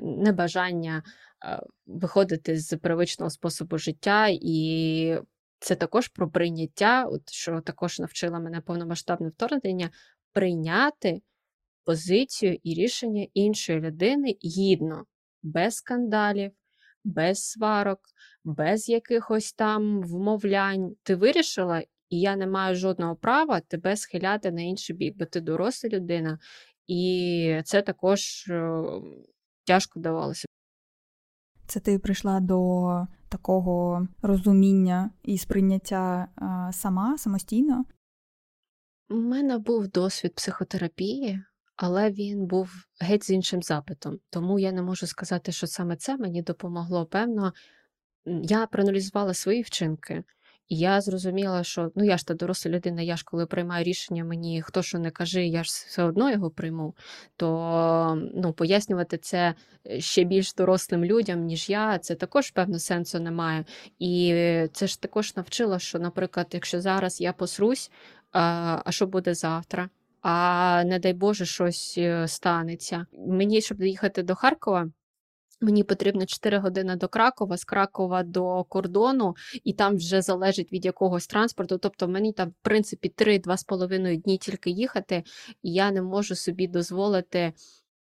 небажання 0.02 1.04
виходити 1.86 2.58
з 2.60 2.78
привичного 2.78 3.30
способу 3.30 3.78
життя, 3.78 4.28
і 4.32 5.20
це 5.60 5.76
також 5.76 6.08
про 6.08 6.30
прийняття, 6.30 7.06
от 7.06 7.30
що 7.30 7.62
також 7.62 8.00
навчила 8.00 8.40
мене 8.40 8.62
повномасштабне 8.62 9.30
вторгнення, 9.30 9.90
прийняти 10.34 11.22
позицію 11.84 12.58
і 12.64 12.74
рішення 12.74 13.28
іншої 13.34 13.80
людини 13.80 14.38
гідно, 14.46 15.06
без 15.44 15.76
скандалів, 15.76 16.52
без 17.04 17.44
сварок, 17.44 18.00
без 18.44 18.90
якихось 18.90 19.54
там 19.54 20.02
вмовлянь. 20.02 20.96
Ти 21.04 21.16
вирішила, 21.16 21.80
і 22.10 22.20
я 22.20 22.36
не 22.36 22.48
маю 22.48 22.76
жодного 22.76 23.16
права 23.16 23.60
тебе 23.60 23.96
схиляти 23.96 24.52
на 24.52 24.62
інший 24.62 24.96
бік, 24.96 25.16
бо 25.18 25.26
ти 25.26 25.42
доросла 25.42 25.90
людина, 25.90 26.40
і 26.88 27.62
це 27.66 27.82
також 27.82 28.48
е, 28.50 28.84
тяжко 29.64 30.00
давалося. 30.00 30.46
Це 31.68 31.80
ти 31.80 32.00
прийшла 32.00 32.40
до 32.40 33.08
такого 33.30 34.08
розуміння 34.22 35.10
і 35.24 35.38
сприйняття 35.38 36.28
сама 36.72 37.18
самостійно? 37.18 37.86
У 39.10 39.16
мене 39.16 39.58
був 39.58 39.88
досвід 39.88 40.36
психотерапії, 40.36 41.42
але 41.76 42.12
він 42.12 42.46
був 42.46 42.70
геть 43.00 43.24
з 43.24 43.30
іншим 43.30 43.62
запитом. 43.62 44.20
Тому 44.30 44.60
я 44.60 44.72
не 44.72 44.82
можу 44.82 45.08
сказати, 45.08 45.52
що 45.52 45.68
саме 45.68 45.96
це 45.96 46.18
мені 46.18 46.42
допомогло. 46.42 47.06
Певно, 47.06 47.54
я 48.26 48.68
проаналізувала 48.68 49.34
свої 49.34 49.62
вчинки. 49.62 50.24
І 50.68 50.78
я 50.78 51.02
зрозуміла, 51.02 51.64
що 51.64 51.92
ну 51.96 52.04
я 52.04 52.18
ж 52.18 52.28
та 52.28 52.34
доросла 52.34 52.72
людина, 52.72 53.02
я 53.02 53.18
ж 53.18 53.24
коли 53.26 53.46
приймаю 53.46 53.84
рішення, 53.84 54.24
мені 54.24 54.62
хто 54.62 54.82
що 54.82 55.00
не 55.00 55.12
каже, 55.12 55.46
я 55.46 55.64
ж 55.64 55.70
все 55.88 56.04
одно 56.04 56.32
його 56.32 56.50
прийму. 56.50 56.96
То 57.38 58.18
ну, 58.36 58.54
пояснювати 58.54 59.18
це 59.18 59.54
е, 59.90 60.02
ще 60.02 60.24
більш 60.24 60.54
дорослим 60.54 61.06
людям, 61.06 61.46
ніж 61.46 61.70
я, 61.70 62.00
це 62.00 62.16
також 62.16 62.52
певно 62.52 62.80
сенсу 62.80 63.20
немає. 63.20 63.66
І 64.00 64.34
це 64.74 64.88
ж 64.88 65.02
також 65.02 65.36
навчило, 65.36 65.80
що, 65.80 66.00
наприклад, 66.00 66.48
якщо 66.52 66.82
зараз 66.82 67.22
я 67.22 67.34
посрусь, 67.34 67.92
а, 68.32 68.82
а 68.86 68.92
що 68.92 69.08
буде 69.08 69.34
завтра? 69.34 69.90
А 70.22 70.84
не 70.86 71.00
дай 71.00 71.14
Боже, 71.14 71.46
щось 71.46 71.96
е, 71.98 72.28
станеться. 72.28 73.06
Мені, 73.28 73.62
щоб 73.62 73.78
доїхати 73.78 74.24
до 74.24 74.36
Харкова. 74.36 74.88
Мені 75.66 75.84
потрібно 75.84 76.26
4 76.26 76.58
години 76.58 76.96
до 76.96 77.08
Кракова, 77.08 77.58
з 77.58 77.64
Кракова 77.64 78.24
до 78.24 78.64
кордону, 78.64 79.36
і 79.64 79.74
там 79.74 79.96
вже 79.96 80.22
залежить 80.22 80.74
від 80.74 80.86
якогось 80.86 81.28
транспорту. 81.28 81.78
Тобто 81.78 82.08
мені 82.08 82.34
там, 82.34 82.50
в 82.50 82.54
принципі, 82.62 83.14
3-2,5 83.18 84.22
дні 84.22 84.38
тільки 84.38 84.70
їхати, 84.70 85.24
і 85.64 85.74
я 85.74 85.92
не 85.92 86.02
можу 86.02 86.36
собі 86.36 86.68
дозволити 86.68 87.54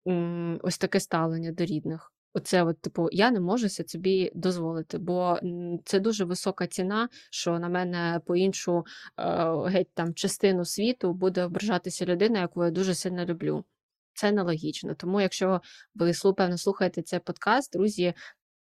м, 0.09 0.61
ось 0.62 0.78
таке 0.78 1.00
ставлення 1.00 1.52
до 1.52 1.64
рідних. 1.64 2.12
Оце, 2.35 2.62
от, 2.62 2.81
типу, 2.81 3.09
я 3.12 3.31
не 3.31 3.40
можу 3.40 3.69
собі 3.69 4.33
дозволити, 4.35 4.99
бо 4.99 5.38
це 5.85 6.00
дуже 6.00 6.25
висока 6.25 6.66
ціна, 6.66 7.09
що 7.31 7.59
на 7.59 7.69
мене 7.69 8.21
по 8.26 8.37
іншу 8.37 8.85
е, 9.19 9.25
геть 9.66 9.95
там 9.95 10.14
частину 10.14 10.64
світу 10.64 11.12
буде 11.12 11.45
ображатися 11.45 12.07
людина, 12.07 12.40
яку 12.40 12.64
я 12.64 12.71
дуже 12.71 12.95
сильно 12.95 13.25
люблю. 13.25 13.64
Це 14.14 14.33
нелогічно. 14.33 14.95
Тому, 14.95 15.21
якщо 15.21 15.61
ви 15.95 16.12
певно 16.37 16.59
слухаєте 16.59 17.02
цей 17.02 17.21
подкаст, 17.21 17.73
друзі, 17.73 18.14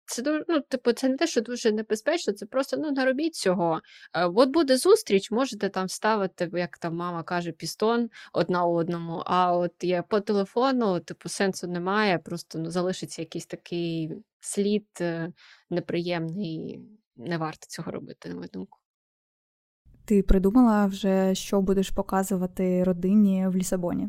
це 0.09 0.45
ну, 0.49 0.61
типу, 0.61 0.93
це 0.93 1.09
не 1.09 1.17
те, 1.17 1.27
що 1.27 1.41
дуже 1.41 1.73
небезпечно, 1.73 2.33
це 2.33 2.47
просто 2.47 2.77
ну, 2.77 2.91
не 2.91 3.05
робіть 3.05 3.35
цього. 3.35 3.81
Е, 4.15 4.25
от 4.25 4.51
буде 4.51 4.77
зустріч, 4.77 5.31
можете 5.31 5.69
там 5.69 5.89
ставити, 5.89 6.51
як 6.53 6.79
там 6.79 6.97
мама 6.97 7.23
каже, 7.23 7.53
пістон 7.53 8.11
одна 8.33 8.65
одному, 8.65 9.23
а 9.27 9.57
от 9.57 9.85
є 9.85 10.03
по 10.09 10.21
телефону, 10.21 11.01
типу, 11.01 11.29
сенсу 11.29 11.67
немає, 11.67 12.19
просто 12.19 12.59
ну, 12.59 12.71
залишиться 12.71 13.23
якийсь 13.23 13.47
такий 13.47 14.13
слід 14.41 14.87
е, 15.01 15.33
неприємний, 15.71 16.81
не 17.17 17.39
варто 17.39 17.67
цього 17.69 17.93
робити, 17.93 18.29
на 18.29 18.35
мою 18.35 18.49
думку. 18.53 18.79
Ти 20.05 20.23
придумала 20.23 20.87
вже, 20.87 21.35
що 21.35 21.61
будеш 21.61 21.91
показувати 21.91 22.85
родині 22.85 23.49
в 23.49 23.57
Лісабоні? 23.57 24.09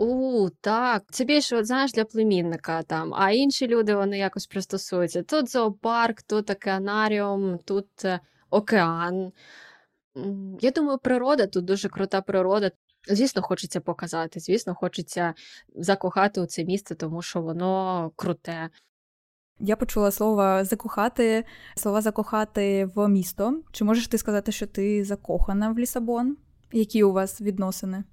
У, 0.00 0.48
так. 0.60 1.04
Це 1.10 1.24
більше, 1.24 1.56
от, 1.56 1.66
знаєш, 1.66 1.92
для 1.92 2.04
племінника 2.04 2.82
там, 2.82 3.14
а 3.14 3.30
інші 3.30 3.68
люди 3.68 3.94
вони 3.94 4.18
якось 4.18 4.46
пристосуються. 4.46 5.22
Тут 5.22 5.50
зоопарк, 5.50 6.22
тут 6.22 6.50
океанаріум, 6.50 7.58
тут 7.58 8.04
е, 8.04 8.20
океан. 8.50 9.32
Я 10.60 10.70
думаю, 10.70 10.98
природа 10.98 11.46
тут 11.46 11.64
дуже 11.64 11.88
крута 11.88 12.20
природа. 12.20 12.70
Звісно, 13.08 13.42
хочеться 13.42 13.80
показати, 13.80 14.40
звісно, 14.40 14.74
хочеться 14.74 15.34
закохати 15.74 16.40
у 16.40 16.46
це 16.46 16.64
місце, 16.64 16.94
тому 16.94 17.22
що 17.22 17.42
воно 17.42 18.10
круте. 18.16 18.68
Я 19.58 19.76
почула 19.76 20.10
слово 20.10 20.64
закохати, 20.64 21.44
слова 21.76 22.00
закохати 22.00 22.88
в 22.94 23.08
місто. 23.08 23.62
Чи 23.72 23.84
можеш 23.84 24.08
ти 24.08 24.18
сказати, 24.18 24.52
що 24.52 24.66
ти 24.66 25.04
закохана 25.04 25.72
в 25.72 25.78
Лісабон? 25.78 26.36
Які 26.72 27.02
у 27.02 27.12
вас 27.12 27.40
відносини? 27.40 28.04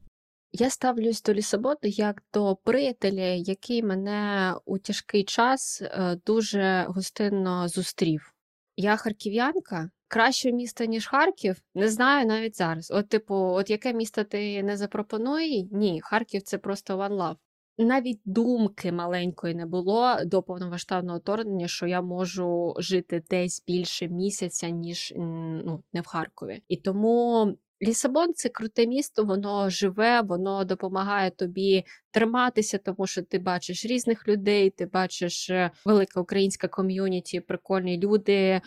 Я 0.52 0.70
ставлюсь 0.70 1.22
до 1.22 1.34
Лісабону 1.34 1.78
як 1.84 2.24
до 2.34 2.56
приятеля, 2.56 3.26
який 3.26 3.84
мене 3.84 4.54
у 4.66 4.78
тяжкий 4.78 5.24
час 5.24 5.82
е, 5.82 6.18
дуже 6.26 6.86
гостинно 6.88 7.68
зустрів. 7.68 8.34
Я 8.78 8.96
харків'янка, 8.96 9.90
краще 10.08 10.52
місто, 10.52 10.86
ніж 10.86 11.08
Харків, 11.08 11.62
не 11.76 11.90
знаю 11.90 12.26
навіть 12.26 12.58
зараз. 12.58 12.92
От, 12.92 13.10
типу, 13.10 13.36
от 13.36 13.70
яке 13.70 13.94
місто 13.94 14.24
ти 14.24 14.64
не 14.64 14.78
запропонуй? 14.78 15.68
Ні, 15.72 16.02
Харків 16.04 16.42
це 16.42 16.58
просто 16.58 16.98
one 16.98 17.18
love. 17.18 17.36
Навіть 17.78 18.20
думки 18.26 18.92
маленької 18.92 19.56
не 19.56 19.66
було 19.66 20.16
до 20.26 20.44
повномасштабного 20.44 21.20
вторгнення, 21.20 21.68
що 21.68 21.88
я 21.88 22.02
можу 22.02 22.76
жити 22.78 23.24
десь 23.30 23.64
більше 23.68 24.08
місяця, 24.08 24.70
ніж 24.70 25.14
ну, 25.16 25.84
не 25.94 26.02
в 26.02 26.06
Харкові. 26.08 26.62
І 26.68 26.78
тому 26.78 27.54
Лісабон 27.82 28.34
це 28.34 28.50
круте 28.50 28.88
місто, 28.88 29.24
воно 29.24 29.70
живе, 29.70 30.22
воно 30.22 30.64
допомагає 30.64 31.32
тобі 31.32 31.84
триматися, 32.12 32.78
тому 32.78 33.08
що 33.08 33.22
ти 33.22 33.40
бачиш 33.40 33.86
різних 33.86 34.28
людей, 34.28 34.70
ти 34.70 34.86
бачиш 34.86 35.50
е, 35.50 35.72
велика 35.86 36.22
українська 36.22 36.68
ком'юніті, 36.68 37.40
прикольні 37.40 37.98
люди. 37.98 38.62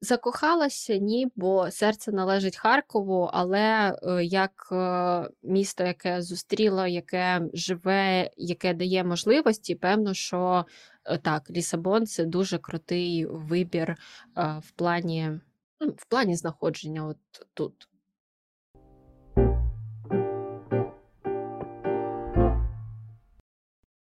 Закохалася 0.00 0.96
ні, 0.96 1.28
бо 1.36 1.70
серце 1.70 2.12
належить 2.12 2.56
Харкову, 2.56 3.30
але 3.32 3.98
е, 4.02 4.24
як 4.24 4.68
е, 4.72 5.28
місто, 5.42 5.84
яке 5.84 6.22
зустріло, 6.22 6.86
яке 6.86 7.42
живе, 7.54 8.30
яке 8.36 8.74
дає 8.74 9.04
можливості, 9.04 9.74
певно, 9.74 10.14
що 10.14 10.64
так, 11.22 11.50
Лісабон 11.50 12.06
це 12.06 12.24
дуже 12.24 12.58
крутий 12.58 13.26
вибір 13.26 13.96
в 14.36 14.70
плані 14.76 15.30
ну, 15.80 15.88
в 15.98 16.06
плані 16.06 16.36
знаходження 16.36 17.06
от 17.06 17.18
тут. 17.54 17.88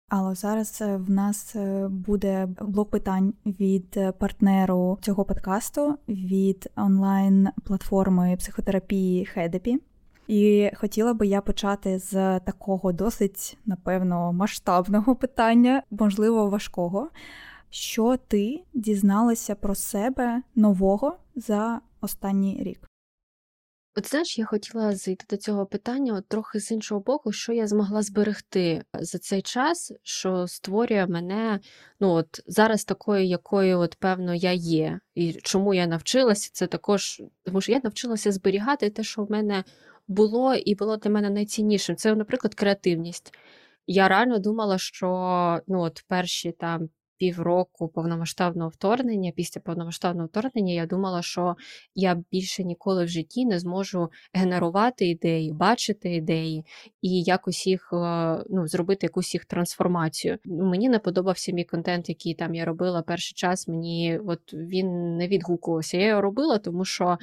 Але 0.08 0.34
зараз 0.34 0.78
е, 0.82 0.96
в 0.96 1.10
нас 1.10 1.56
е, 1.56 1.88
буде 1.88 2.48
блок 2.60 2.90
питань 2.90 3.34
від 3.46 3.86
е, 3.96 4.12
партнеру 4.12 4.98
цього 5.00 5.24
подкасту 5.24 5.98
від 6.08 6.70
онлайн-платформи 6.76 8.36
психотерапії 8.38 9.26
Хедепі. 9.26 9.78
І 10.28 10.70
хотіла 10.74 11.14
би 11.14 11.26
я 11.26 11.40
почати 11.40 11.98
з 11.98 12.40
такого 12.40 12.92
досить, 12.92 13.58
напевно, 13.66 14.32
масштабного 14.32 15.16
питання, 15.16 15.82
можливо, 15.90 16.48
важкого. 16.48 17.08
Що 17.70 18.16
ти 18.16 18.62
дізналася 18.74 19.54
про 19.54 19.74
себе 19.74 20.42
нового 20.54 21.16
за 21.36 21.80
останній 22.00 22.62
рік? 22.62 22.88
От 23.98 24.10
знаєш, 24.10 24.38
я 24.38 24.44
хотіла 24.44 24.92
зайти 24.92 25.24
до 25.30 25.36
цього 25.36 25.66
питання 25.66 26.14
от 26.14 26.28
трохи 26.28 26.60
з 26.60 26.70
іншого 26.70 27.00
боку, 27.00 27.32
що 27.32 27.52
я 27.52 27.66
змогла 27.66 28.02
зберегти 28.02 28.84
за 28.94 29.18
цей 29.18 29.42
час, 29.42 29.92
що 30.02 30.46
створює 30.46 31.06
мене 31.06 31.60
ну 32.00 32.10
от 32.10 32.40
зараз 32.46 32.84
такою, 32.84 33.24
якою 33.24 33.78
от 33.78 33.94
певно 33.94 34.34
я 34.34 34.52
є. 34.52 35.00
І 35.14 35.32
чому 35.32 35.74
я 35.74 35.86
навчилася, 35.86 36.50
це 36.52 36.66
також, 36.66 37.22
тому 37.42 37.60
що 37.60 37.72
я 37.72 37.80
навчилася 37.84 38.32
зберігати 38.32 38.90
те, 38.90 39.02
що 39.02 39.24
в 39.24 39.30
мене 39.30 39.64
було, 40.08 40.54
і 40.54 40.74
було 40.74 40.96
для 40.96 41.10
мене 41.10 41.30
найціннішим. 41.30 41.96
Це, 41.96 42.14
наприклад, 42.14 42.54
креативність. 42.54 43.34
Я 43.86 44.08
реально 44.08 44.38
думала, 44.38 44.78
що 44.78 45.60
ну 45.66 45.80
от 45.80 46.04
перші 46.08 46.52
там 46.52 46.88
півроку 47.18 47.88
повномасштабного 47.88 48.70
вторгнення, 48.70 49.32
після 49.36 49.60
повномасштабного 49.60 50.26
вторгнення, 50.26 50.72
я 50.72 50.86
думала, 50.86 51.22
що 51.22 51.56
я 51.94 52.22
більше 52.32 52.64
ніколи 52.64 53.04
в 53.04 53.08
житті 53.08 53.46
не 53.46 53.58
зможу 53.58 54.08
генерувати 54.32 55.08
ідеї, 55.08 55.52
бачити 55.52 56.14
ідеї 56.14 56.64
і 57.02 57.22
якось 57.22 57.66
їх 57.66 57.90
е, 57.92 57.96
ну, 58.50 58.66
зробити 58.66 59.06
якусь 59.06 59.34
їх 59.34 59.44
трансформацію. 59.44 60.38
Мені 60.44 60.88
не 60.88 60.98
подобався 60.98 61.52
мій 61.52 61.64
контент, 61.64 62.08
який 62.08 62.34
там 62.34 62.54
я 62.54 62.64
робила 62.64 63.02
перший 63.02 63.34
час. 63.34 63.68
Мені 63.68 64.20
от 64.26 64.54
він 64.54 65.16
не 65.16 65.28
відгукувався. 65.28 65.96
Я 65.96 66.06
його 66.06 66.20
робила, 66.20 66.58
тому 66.58 66.84
що 66.84 67.18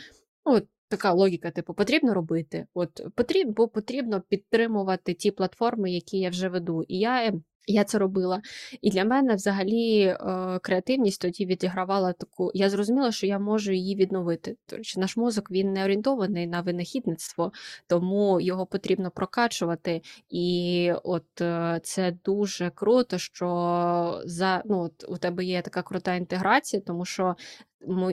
ну, 0.46 0.62
Така 0.88 1.14
логіка, 1.14 1.52
типу, 1.52 1.74
потрібно 1.74 2.14
робити. 2.14 2.68
От 2.74 3.02
потрібно, 3.16 3.54
бо 3.54 3.68
потрібно 3.68 4.22
підтримувати 4.22 5.14
ті 5.14 5.32
платформи, 5.32 5.92
які 5.92 6.18
я 6.18 6.30
вже 6.30 6.50
веду. 6.50 6.84
І 6.88 7.00
я 7.00 7.34
Я 7.68 7.84
це 7.84 7.98
робила. 7.98 8.42
І 8.82 8.90
для 8.90 9.06
мене 9.06 9.36
взагалі 9.36 10.00
е, 10.02 10.18
креативність 10.62 11.22
тоді 11.22 11.46
відігравала 11.46 12.14
таку. 12.14 12.52
Я 12.54 12.70
зрозуміла, 12.70 13.12
що 13.12 13.28
я 13.28 13.40
можу 13.40 13.72
її 13.72 13.96
відновити. 13.96 14.58
Речі, 14.72 15.00
наш 15.00 15.18
мозок 15.18 15.52
він 15.52 15.74
не 15.74 15.84
орієнтований 15.84 16.48
на 16.48 16.62
винахідництво, 16.62 17.52
тому 17.88 18.42
його 18.42 18.66
потрібно 18.66 19.12
прокачувати. 19.12 20.02
І 20.30 20.92
от 21.04 21.42
е, 21.42 21.80
це 21.84 22.18
дуже 22.26 22.70
круто, 22.70 23.18
що 23.18 24.22
за 24.26 24.64
ну, 24.66 24.80
от 24.80 25.06
у 25.08 25.18
тебе 25.18 25.46
є 25.46 25.62
така 25.62 25.82
крута 25.82 26.16
інтеграція, 26.16 26.82
тому 26.82 27.06
що 27.06 27.36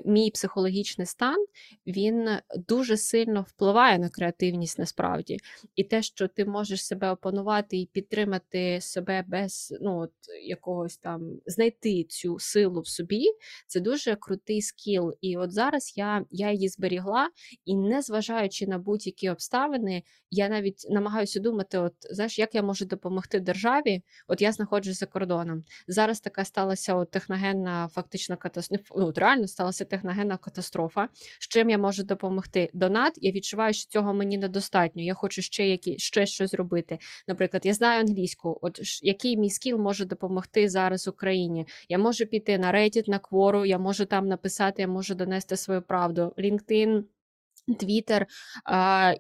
мій 0.04 0.30
психологічний 0.30 1.06
стан 1.06 1.46
він 1.86 2.28
дуже 2.68 2.96
сильно 2.96 3.46
впливає 3.48 3.98
на 3.98 4.08
креативність 4.08 4.78
насправді. 4.78 5.36
І 5.76 5.84
те, 5.84 6.02
що 6.02 6.28
ти 6.28 6.44
можеш 6.44 6.86
себе 6.86 7.10
опанувати 7.10 7.76
і 7.76 7.86
підтримати 7.92 8.80
себе 8.80 9.24
без 9.28 9.74
ну, 9.80 9.98
от, 9.98 10.12
якогось 10.46 10.96
там 10.96 11.40
знайти 11.46 12.04
цю 12.04 12.38
силу 12.38 12.80
в 12.80 12.88
собі, 12.88 13.26
це 13.66 13.80
дуже 13.80 14.16
крутий 14.16 14.62
скіл. 14.62 15.12
І 15.20 15.36
от 15.36 15.52
зараз 15.52 15.92
я 15.96 16.24
я 16.30 16.52
її 16.52 16.68
зберігла, 16.68 17.30
і 17.64 17.76
незважаючи 17.76 18.66
на 18.66 18.78
будь-які 18.78 19.30
обставини, 19.30 20.02
я 20.30 20.48
навіть 20.48 20.86
намагаюся 20.90 21.40
думати: 21.40 21.78
от 21.78 21.94
знаєш, 22.10 22.38
як 22.38 22.54
я 22.54 22.62
можу 22.62 22.84
допомогти 22.84 23.40
державі? 23.40 24.02
От 24.28 24.42
я 24.42 24.52
знаходжусь 24.52 24.98
за 24.98 25.06
кордоном. 25.06 25.64
Зараз 25.88 26.20
така 26.20 26.44
сталася 26.44 26.94
от 26.94 27.10
техногенна 27.10 27.88
фактично 27.88 28.36
катастрофа. 28.36 28.84
Ну, 28.96 29.12
реально 29.16 29.48
сталася 29.48 29.61
техногенна 29.70 30.36
катастрофа. 30.36 31.08
З 31.40 31.48
чим 31.48 31.70
я 31.70 31.78
можу 31.78 32.02
допомогти? 32.02 32.70
Донат. 32.74 33.12
Я 33.16 33.32
відчуваю, 33.32 33.74
що 33.74 33.90
цього 33.90 34.14
мені 34.14 34.38
недостатньо. 34.38 35.02
Я 35.02 35.14
хочу 35.14 35.42
ще 35.42 35.68
які 35.68 35.98
ще 35.98 36.26
щось 36.26 36.50
зробити. 36.50 36.98
Наприклад, 37.28 37.66
я 37.66 37.74
знаю 37.74 38.00
англійську. 38.00 38.58
От 38.62 38.80
який 39.02 39.36
мій 39.36 39.50
скіл 39.50 39.78
може 39.78 40.04
допомогти 40.04 40.68
зараз 40.68 41.08
Україні? 41.08 41.66
Я 41.88 41.98
можу 41.98 42.26
піти 42.26 42.58
на 42.58 42.72
Reddit, 42.72 43.08
на 43.08 43.18
Quora, 43.18 43.66
я 43.66 43.78
можу 43.78 44.04
там 44.04 44.26
написати, 44.26 44.82
я 44.82 44.88
можу 44.88 45.14
донести 45.14 45.56
свою 45.56 45.82
правду. 45.82 46.34
LinkedIn 46.38 47.02
Твіттер 47.78 48.26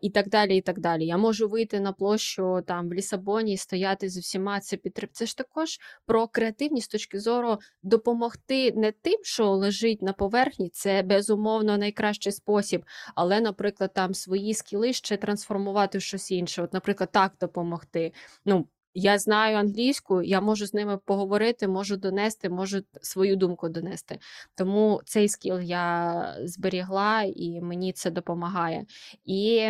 і 0.00 0.10
так 0.10 0.28
далі. 0.28 0.56
і 0.56 0.60
так 0.60 0.80
далі. 0.80 1.06
Я 1.06 1.16
можу 1.16 1.48
вийти 1.48 1.80
на 1.80 1.92
площу 1.92 2.62
там 2.66 2.88
в 2.88 2.92
Лісабоні 2.92 3.52
і 3.52 3.56
стояти 3.56 4.08
з 4.08 4.16
усіма 4.16 4.60
це 4.60 4.76
підтрим. 4.76 5.10
Це 5.12 5.26
ж 5.26 5.36
також 5.36 5.78
про 6.06 6.28
креативність 6.28 6.86
з 6.86 6.88
точки 6.88 7.20
зору 7.20 7.58
допомогти 7.82 8.72
не 8.72 8.92
тим, 8.92 9.20
що 9.22 9.50
лежить 9.50 10.02
на 10.02 10.12
поверхні, 10.12 10.68
це 10.68 11.02
безумовно 11.02 11.78
найкращий 11.78 12.32
спосіб, 12.32 12.84
але, 13.14 13.40
наприклад, 13.40 13.92
там 13.94 14.14
свої 14.14 14.54
скіли 14.54 14.92
ще 14.92 15.16
трансформувати 15.16 15.98
в 15.98 16.02
щось 16.02 16.30
інше. 16.30 16.62
От, 16.62 16.72
наприклад, 16.72 17.10
так 17.12 17.32
допомогти. 17.40 18.12
Ну, 18.44 18.68
я 18.94 19.18
знаю 19.18 19.56
англійську, 19.56 20.22
я 20.22 20.40
можу 20.40 20.66
з 20.66 20.74
ними 20.74 20.98
поговорити, 20.98 21.68
можу 21.68 21.96
донести, 21.96 22.48
можу 22.50 22.82
свою 23.02 23.36
думку 23.36 23.68
донести. 23.68 24.18
Тому 24.54 25.00
цей 25.04 25.28
скіл 25.28 25.60
я 25.60 26.36
зберігла 26.44 27.22
і 27.22 27.60
мені 27.60 27.92
це 27.92 28.10
допомагає. 28.10 28.84
І 29.24 29.68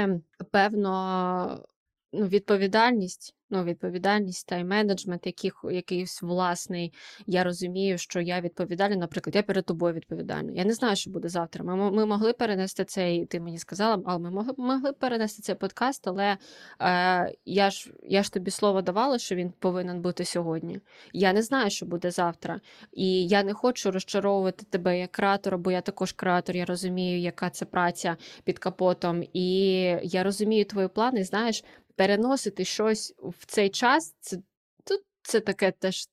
певно, 0.51 1.65
ну, 2.13 2.27
відповідальність 2.27 3.35
ну, 3.53 3.65
відповідальність 3.65 4.53
тайм-менеджмент, 4.53 5.27
яких, 5.27 5.65
якийсь 5.71 6.23
власний. 6.23 6.93
Я 7.27 7.45
розумію, 7.45 7.99
що 7.99 8.21
я 8.21 8.41
відповідальна, 8.41 8.97
наприклад, 8.97 9.37
я 9.37 9.43
перед 9.43 9.65
тобою 9.65 9.95
відповідальна. 9.95 10.53
Я 10.53 10.65
не 10.65 10.73
знаю, 10.73 10.97
що 10.97 11.11
буде 11.11 11.29
завтра. 11.29 11.65
Ми 11.65 11.91
ми 11.91 12.07
могли 12.07 12.33
перенести 12.33 12.85
цей, 12.85 13.27
ти 13.27 13.41
мені 13.41 13.59
сказала, 13.59 14.03
але 14.07 14.19
ми 14.19 14.31
могли 14.31 14.55
могли 14.59 14.93
перенести 14.93 15.43
цей 15.43 15.55
подкаст, 15.55 16.09
але 16.09 16.37
е, 16.81 17.35
я 17.45 17.71
ж 17.71 17.93
я 18.03 18.23
ж 18.23 18.33
тобі 18.33 18.51
слово 18.51 18.83
давала, 18.83 19.19
що 19.19 19.35
він 19.35 19.53
повинен 19.59 20.01
бути 20.01 20.25
сьогодні. 20.25 20.81
Я 21.13 21.33
не 21.33 21.43
знаю, 21.43 21.71
що 21.71 21.87
буде 21.87 22.11
завтра. 22.11 22.61
І 22.93 23.27
я 23.27 23.43
не 23.43 23.55
хочу 23.55 23.91
розчаровувати 23.91 24.67
тебе 24.71 24.99
як 24.99 25.13
креатора, 25.13 25.57
бо 25.57 25.71
я 25.71 25.81
також 25.81 26.13
креатор, 26.13 26.57
я 26.57 26.65
розумію, 26.65 27.21
яка 27.21 27.51
це 27.51 27.65
праця 27.65 28.17
під 28.45 28.59
капотом. 28.59 29.25
І 29.33 29.69
я 30.03 30.23
розумію 30.23 30.65
твої 30.65 30.89
плани. 30.89 31.25
Знаєш, 31.25 31.65
переносити 31.97 32.65
щось 32.65 33.15
в 33.19 33.47
цей 33.47 33.71
час, 33.71 34.15
це 34.21 34.39
це 35.23 35.41
таке 35.41 35.71
теж. 35.71 36.09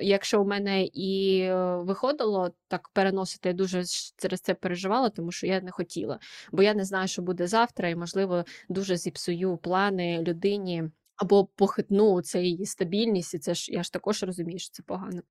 Якщо 0.00 0.42
у 0.42 0.44
мене 0.44 0.84
і 0.84 1.40
е, 1.40 1.76
виходило 1.76 2.50
так 2.68 2.88
переносити, 2.88 3.48
я 3.48 3.52
дуже 3.52 3.84
через 4.16 4.40
це 4.40 4.54
переживала, 4.54 5.10
тому 5.10 5.32
що 5.32 5.46
я 5.46 5.60
не 5.60 5.70
хотіла, 5.70 6.18
бо 6.52 6.62
я 6.62 6.74
не 6.74 6.84
знаю, 6.84 7.08
що 7.08 7.22
буде 7.22 7.46
завтра, 7.46 7.88
і, 7.88 7.96
можливо, 7.96 8.44
дуже 8.68 8.96
зіпсую 8.96 9.56
плани 9.56 10.22
людині 10.22 10.84
або 11.16 11.44
похитну 11.44 12.22
це 12.22 12.56
стабільність, 12.64 13.34
і 13.34 13.38
це 13.38 13.54
ж 13.54 13.72
я 13.72 13.82
ж 13.82 13.92
також 13.92 14.22
розумію, 14.22 14.58
що 14.58 14.70
це 14.70 14.82
погано. 14.82 15.22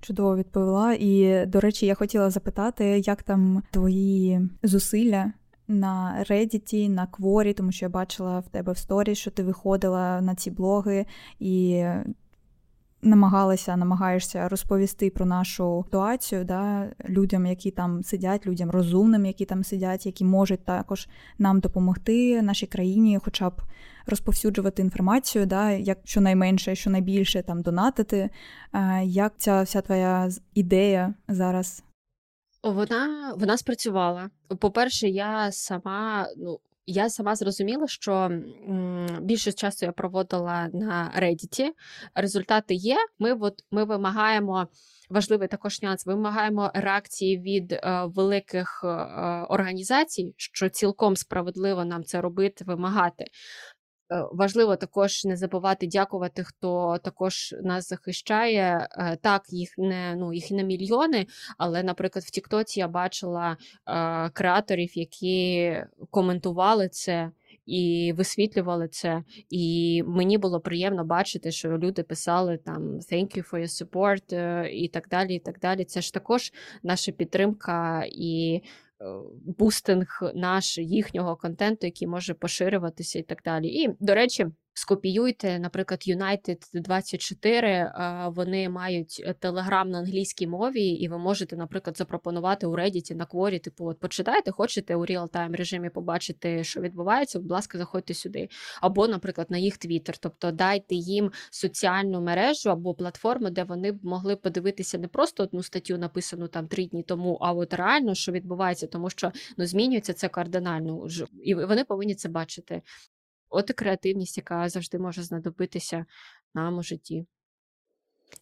Чудово 0.00 0.36
відповіла. 0.36 0.96
І, 1.00 1.44
до 1.46 1.60
речі, 1.60 1.86
я 1.86 1.94
хотіла 1.94 2.30
запитати, 2.30 3.02
як 3.06 3.22
там 3.22 3.62
твої 3.70 4.40
зусилля 4.62 5.32
на 5.68 6.24
Reddit, 6.30 6.88
на 6.88 7.06
Quora, 7.06 7.54
тому 7.54 7.72
що 7.72 7.84
я 7.84 7.90
бачила 7.90 8.38
в 8.38 8.48
тебе 8.48 8.72
в 8.72 8.78
сторі, 8.78 9.14
що 9.14 9.30
ти 9.30 9.42
виходила 9.42 10.20
на 10.20 10.34
ці 10.34 10.50
блоги 10.50 11.06
і 11.38 11.84
намагалася, 13.02 13.76
намагаєшся 13.76 14.48
розповісти 14.48 15.10
про 15.10 15.26
нашу 15.26 15.82
ситуацію 15.86 16.44
да, 16.44 16.90
людям, 17.08 17.46
які 17.46 17.70
там 17.70 18.02
сидять, 18.02 18.46
людям 18.46 18.70
розумним, 18.70 19.26
які 19.26 19.44
там 19.44 19.64
сидять, 19.64 20.06
які 20.06 20.24
можуть 20.24 20.64
також 20.64 21.08
нам 21.38 21.60
допомогти 21.60 22.42
нашій 22.42 22.66
країні, 22.66 23.18
хоча 23.24 23.50
б 23.50 23.62
розповсюджувати 24.06 24.82
інформацію, 24.82 25.46
да, 25.46 25.70
як 25.70 25.98
щонайменше, 26.04 26.74
щонайбільше 26.74 27.42
там 27.42 27.62
донатити. 27.62 28.30
Як 29.02 29.32
ця 29.36 29.62
вся 29.62 29.80
твоя 29.80 30.30
ідея 30.54 31.14
зараз 31.28 31.84
вона 32.62 33.34
вона 33.36 33.56
спрацювала. 33.56 34.30
По-перше, 34.60 35.08
я 35.08 35.52
сама, 35.52 36.26
ну, 36.36 36.60
я 36.86 37.10
сама 37.10 37.36
зрозуміла, 37.36 37.86
що 37.86 38.12
м, 38.12 39.06
більшість 39.22 39.58
часу 39.58 39.86
я 39.86 39.92
проводила 39.92 40.68
на 40.72 41.12
Reddit. 41.18 41.70
Результати 42.14 42.74
є. 42.74 42.96
Ми 43.18 43.32
от, 43.32 43.54
ми 43.70 43.84
вимагаємо. 43.84 44.68
Важливий 45.10 45.48
також 45.48 45.82
нюанс, 45.82 46.06
вимагаємо 46.06 46.70
реакції 46.74 47.38
від 47.38 47.72
е, 47.72 48.04
великих 48.06 48.80
е, 48.84 48.88
організацій, 49.48 50.34
що 50.36 50.68
цілком 50.68 51.16
справедливо 51.16 51.84
нам 51.84 52.04
це 52.04 52.20
робити, 52.20 52.64
вимагати. 52.64 53.24
Е, 54.12 54.24
важливо 54.32 54.76
також 54.76 55.24
не 55.24 55.36
забувати 55.36 55.86
дякувати, 55.86 56.44
хто 56.44 56.98
також 57.04 57.54
нас 57.62 57.88
захищає. 57.88 58.88
Е, 58.98 59.16
так, 59.16 59.42
їх 59.48 59.78
не 59.78 60.14
ну 60.16 60.32
їх 60.32 60.50
не 60.50 60.64
мільйони, 60.64 61.26
але, 61.58 61.82
наприклад, 61.82 62.24
в 62.24 62.30
Тіктоці 62.30 62.80
я 62.80 62.88
бачила 62.88 63.56
е, 63.86 64.30
креаторів, 64.30 64.98
які 64.98 65.76
коментували 66.10 66.88
це. 66.88 67.30
І 67.66 68.12
висвітлювали 68.16 68.88
це, 68.88 69.24
і 69.50 70.02
мені 70.06 70.38
було 70.38 70.60
приємно 70.60 71.04
бачити, 71.04 71.50
що 71.50 71.78
люди 71.78 72.02
писали 72.02 72.56
там 72.56 72.82
«Thank 72.82 73.38
you 73.38 73.50
for 73.50 73.60
your 73.60 73.86
support» 73.86 74.66
і 74.66 74.88
так 74.88 75.08
далі. 75.08 75.34
і 75.34 75.38
так 75.38 75.58
далі. 75.58 75.84
Це 75.84 76.00
ж 76.00 76.14
також 76.14 76.52
наша 76.82 77.12
підтримка 77.12 78.04
і 78.06 78.62
Е, 78.91 78.91
бустинг 79.58 80.20
наш 80.34 80.78
їхнього 80.78 81.36
контенту, 81.36 81.86
який 81.86 82.08
може 82.08 82.34
поширюватися 82.34 83.18
і 83.18 83.22
так 83.22 83.38
далі. 83.44 83.66
І, 83.66 83.96
до 84.00 84.14
речі, 84.14 84.46
скопіюйте, 84.74 85.58
наприклад, 85.58 86.04
United 86.08 86.58
24, 86.74 87.92
вони 88.36 88.68
мають 88.68 89.36
телеграм 89.38 89.90
на 89.90 89.98
англійській 89.98 90.46
мові, 90.46 90.84
і 90.84 91.08
ви 91.08 91.18
можете, 91.18 91.56
наприклад, 91.56 91.96
запропонувати 91.96 92.66
у 92.66 92.76
Reddit 92.76 93.14
на 93.14 93.26
кворі, 93.26 93.58
типу, 93.58 93.86
от 93.86 94.00
почитайте, 94.00 94.50
хочете 94.50 94.96
у 94.96 95.06
реал-тайм 95.06 95.56
режимі 95.56 95.90
побачити, 95.90 96.64
що 96.64 96.80
відбувається, 96.80 97.38
будь 97.40 97.50
ласка, 97.50 97.78
заходьте 97.78 98.14
сюди. 98.14 98.48
Або, 98.80 99.08
наприклад, 99.08 99.50
на 99.50 99.58
їх 99.58 99.76
Твіттер. 99.76 100.16
Тобто 100.18 100.52
дайте 100.52 100.94
їм 100.94 101.32
соціальну 101.50 102.20
мережу 102.20 102.70
або 102.70 102.94
платформу, 102.94 103.50
де 103.50 103.64
вони 103.64 103.92
б 103.92 104.04
могли 104.04 104.36
подивитися 104.36 104.98
не 104.98 105.08
просто 105.08 105.42
одну 105.42 105.62
статтю, 105.62 105.98
написану 105.98 106.48
там 106.48 106.68
три 106.68 106.84
дні 106.86 107.02
тому, 107.02 107.38
а 107.40 107.52
от 107.52 107.74
реально, 107.74 108.14
що 108.14 108.32
відбувається, 108.32 108.86
тому 108.86 109.10
що 109.10 109.32
ну 109.56 109.66
змінюється 109.66 110.12
це 110.12 110.28
кардинально, 110.28 111.06
і 111.42 111.54
вони 111.54 111.84
повинні 111.84 112.14
це 112.14 112.28
бачити. 112.28 112.82
От 113.52 113.70
і 113.70 113.72
креативність, 113.72 114.36
яка 114.36 114.68
завжди 114.68 114.98
може 114.98 115.22
знадобитися 115.22 116.06
нам 116.54 116.78
у 116.78 116.82
житті. 116.82 117.26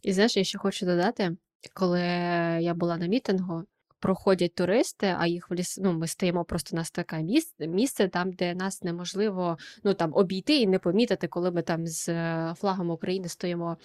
І 0.02 0.12
знаєш, 0.12 0.36
я 0.36 0.44
ще 0.44 0.58
хочу 0.58 0.86
додати, 0.86 1.36
коли 1.74 2.00
я 2.60 2.74
була 2.74 2.96
на 2.96 3.06
мітингу, 3.06 3.64
проходять 3.98 4.54
туристи, 4.54 5.16
а 5.18 5.26
їх 5.26 5.50
в 5.50 5.54
ліс... 5.54 5.78
ну, 5.78 5.92
ми 5.92 6.06
стоїмо 6.06 6.44
просто 6.44 6.76
на 6.76 6.84
таке 6.84 7.22
місце, 7.22 7.66
місце, 7.66 8.08
там, 8.08 8.32
де 8.32 8.54
нас 8.54 8.82
неможливо 8.82 9.58
ну, 9.84 9.94
там, 9.94 10.14
обійти 10.14 10.56
і 10.56 10.66
не 10.66 10.78
помітити, 10.78 11.28
коли 11.28 11.50
ми 11.50 11.62
там 11.62 11.86
з 11.86 12.08
е, 12.08 12.54
флагом 12.58 12.90
України 12.90 13.28
стоїмо, 13.28 13.76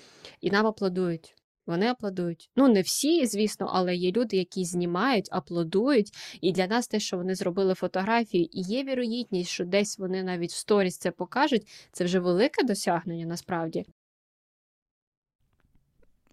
і 0.41 0.51
нам 0.51 0.67
аплодують. 0.67 1.35
Вони 1.67 1.87
аплодують. 1.87 2.49
Ну, 2.55 2.67
не 2.67 2.81
всі, 2.81 3.25
звісно, 3.25 3.69
але 3.73 3.95
є 3.95 4.11
люди, 4.11 4.37
які 4.37 4.65
знімають, 4.65 5.29
аплодують. 5.31 6.11
І 6.41 6.51
для 6.51 6.67
нас 6.67 6.87
те, 6.87 6.99
що 6.99 7.17
вони 7.17 7.35
зробили 7.35 7.73
фотографії, 7.73 8.59
і 8.59 8.61
є 8.61 8.83
вірогідність, 8.83 9.49
що 9.49 9.65
десь 9.65 9.99
вони 9.99 10.23
навіть 10.23 10.51
в 10.51 10.55
сторіс 10.55 10.97
це 10.97 11.11
покажуть. 11.11 11.67
Це 11.91 12.03
вже 12.03 12.19
велике 12.19 12.63
досягнення 12.63 13.25
насправді. 13.25 13.85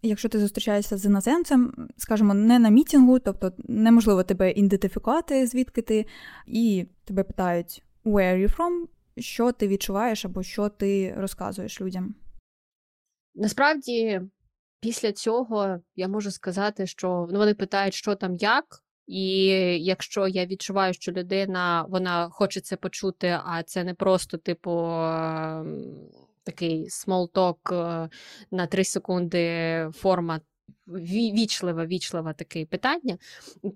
якщо 0.02 0.28
ти 0.28 0.38
зустрічаєшся 0.38 0.96
з 0.96 1.04
іноземцем, 1.04 1.88
скажімо, 1.96 2.34
не 2.34 2.58
на 2.58 2.68
мітінгу, 2.68 3.18
тобто 3.18 3.52
неможливо 3.58 4.22
тебе 4.22 4.50
ідентифікувати, 4.52 5.46
звідки 5.46 5.82
ти, 5.82 6.06
і 6.46 6.86
тебе 7.04 7.22
питають 7.22 7.82
«Where 8.04 8.34
are 8.34 8.48
you 8.48 8.56
from?», 8.56 8.84
що 9.18 9.52
ти 9.52 9.68
відчуваєш 9.68 10.24
або 10.24 10.42
що 10.42 10.68
ти 10.68 11.14
розказуєш 11.16 11.80
людям. 11.80 12.14
Насправді, 13.34 14.20
після 14.82 15.12
цього 15.12 15.78
я 15.96 16.08
можу 16.08 16.30
сказати, 16.30 16.86
що 16.86 17.28
ну, 17.30 17.38
вони 17.38 17.54
питають, 17.54 17.94
що 17.94 18.14
там 18.14 18.34
як. 18.34 18.64
І 19.06 19.44
якщо 19.84 20.28
я 20.28 20.46
відчуваю, 20.46 20.94
що 20.94 21.12
людина 21.12 21.86
вона 21.88 22.28
хоче 22.30 22.60
це 22.60 22.76
почути, 22.76 23.38
а 23.44 23.62
це 23.62 23.84
не 23.84 23.94
просто, 23.94 24.38
типу, 24.38 24.70
ем, 24.70 25.94
такий 26.44 26.90
small 26.90 27.28
talk 27.28 27.58
е, 27.72 28.08
на 28.50 28.66
3 28.66 28.84
секунди 28.84 29.88
форма. 29.94 30.40
Вічлива, 30.86 31.86
вічлива 31.86 32.32
таке 32.32 32.66
питання, 32.66 33.18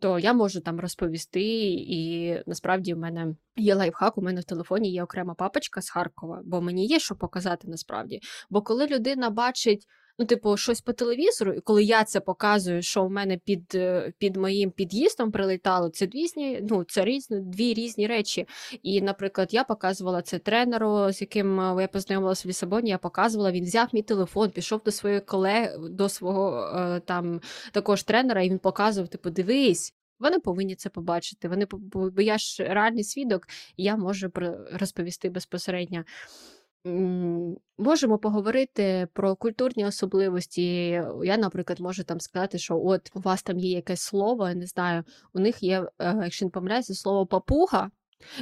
то 0.00 0.18
я 0.18 0.32
можу 0.32 0.60
там 0.60 0.80
розповісти, 0.80 1.42
і 1.72 2.34
насправді 2.46 2.94
в 2.94 2.98
мене 2.98 3.36
є 3.56 3.74
лайфхак, 3.74 4.18
у 4.18 4.22
мене 4.22 4.40
в 4.40 4.44
телефоні 4.44 4.92
є 4.92 5.02
окрема 5.02 5.34
папочка 5.34 5.80
з 5.80 5.90
Харкова, 5.90 6.42
бо 6.44 6.60
мені 6.60 6.86
є 6.86 6.98
що 6.98 7.14
показати 7.14 7.68
насправді. 7.68 8.20
Бо 8.50 8.62
коли 8.62 8.86
людина 8.86 9.30
бачить 9.30 9.86
ну, 10.18 10.26
типу, 10.26 10.56
щось 10.56 10.80
по 10.80 10.92
телевізору, 10.92 11.52
і 11.52 11.60
коли 11.60 11.84
я 11.84 12.04
це 12.04 12.20
показую, 12.20 12.82
що 12.82 13.04
у 13.04 13.08
мене 13.08 13.38
під 13.38 13.74
е, 13.74 14.12
під 14.18 14.36
моїм 14.36 14.70
під'їздом 14.70 15.32
прилетало, 15.32 15.88
це 15.88 16.06
дві, 16.06 16.26
ну, 16.70 16.84
це 16.84 17.04
різні, 17.04 17.40
дві 17.40 17.74
різні 17.74 18.06
речі. 18.06 18.48
І, 18.82 19.02
наприклад, 19.02 19.54
я 19.54 19.64
показувала 19.64 20.22
це 20.22 20.38
тренеру, 20.38 21.12
з 21.12 21.20
яким 21.20 21.60
е, 21.60 21.82
я 21.82 21.88
познайомилася 21.88 22.42
в 22.44 22.48
Лісабоні. 22.48 22.90
Я 22.90 22.98
показувала, 22.98 23.52
він 23.52 23.64
взяв 23.64 23.88
мій 23.92 24.02
телефон, 24.02 24.50
пішов 24.50 24.80
до 24.84 24.90
своєї 24.90 25.20
колеги, 25.20 25.78
до 25.78 26.08
свого 26.08 26.72
е, 26.76 27.00
там 27.00 27.40
також 27.72 28.02
тренера, 28.02 28.42
і 28.42 28.50
він 28.50 28.58
показував: 28.58 29.08
типу, 29.08 29.30
дивись. 29.30 29.94
Вони 30.18 30.38
повинні 30.38 30.74
це 30.74 30.88
побачити. 30.88 31.48
Вони 31.48 31.66
бо 31.70 32.22
я 32.22 32.38
ж 32.38 32.64
реальний 32.64 33.04
свідок, 33.04 33.46
і 33.76 33.84
я 33.84 33.96
можу 33.96 34.32
розповісти 34.72 35.30
безпосередньо. 35.30 36.04
Можемо 37.78 38.18
поговорити 38.18 39.08
про 39.12 39.36
культурні 39.36 39.86
особливості. 39.86 40.86
Я, 41.24 41.36
наприклад, 41.36 41.80
можу 41.80 42.04
там 42.04 42.20
сказати, 42.20 42.58
що 42.58 42.80
от 42.84 43.10
у 43.14 43.20
вас 43.20 43.42
там 43.42 43.58
є 43.58 43.70
якесь 43.70 44.00
слово, 44.00 44.48
я 44.48 44.54
не 44.54 44.66
знаю, 44.66 45.04
у 45.32 45.40
них 45.40 45.62
є, 45.62 45.88
е, 45.98 46.20
якщо 46.22 46.44
не 46.44 46.50
помиляюся, 46.50 46.94
слово 46.94 47.26
папуга. 47.26 47.90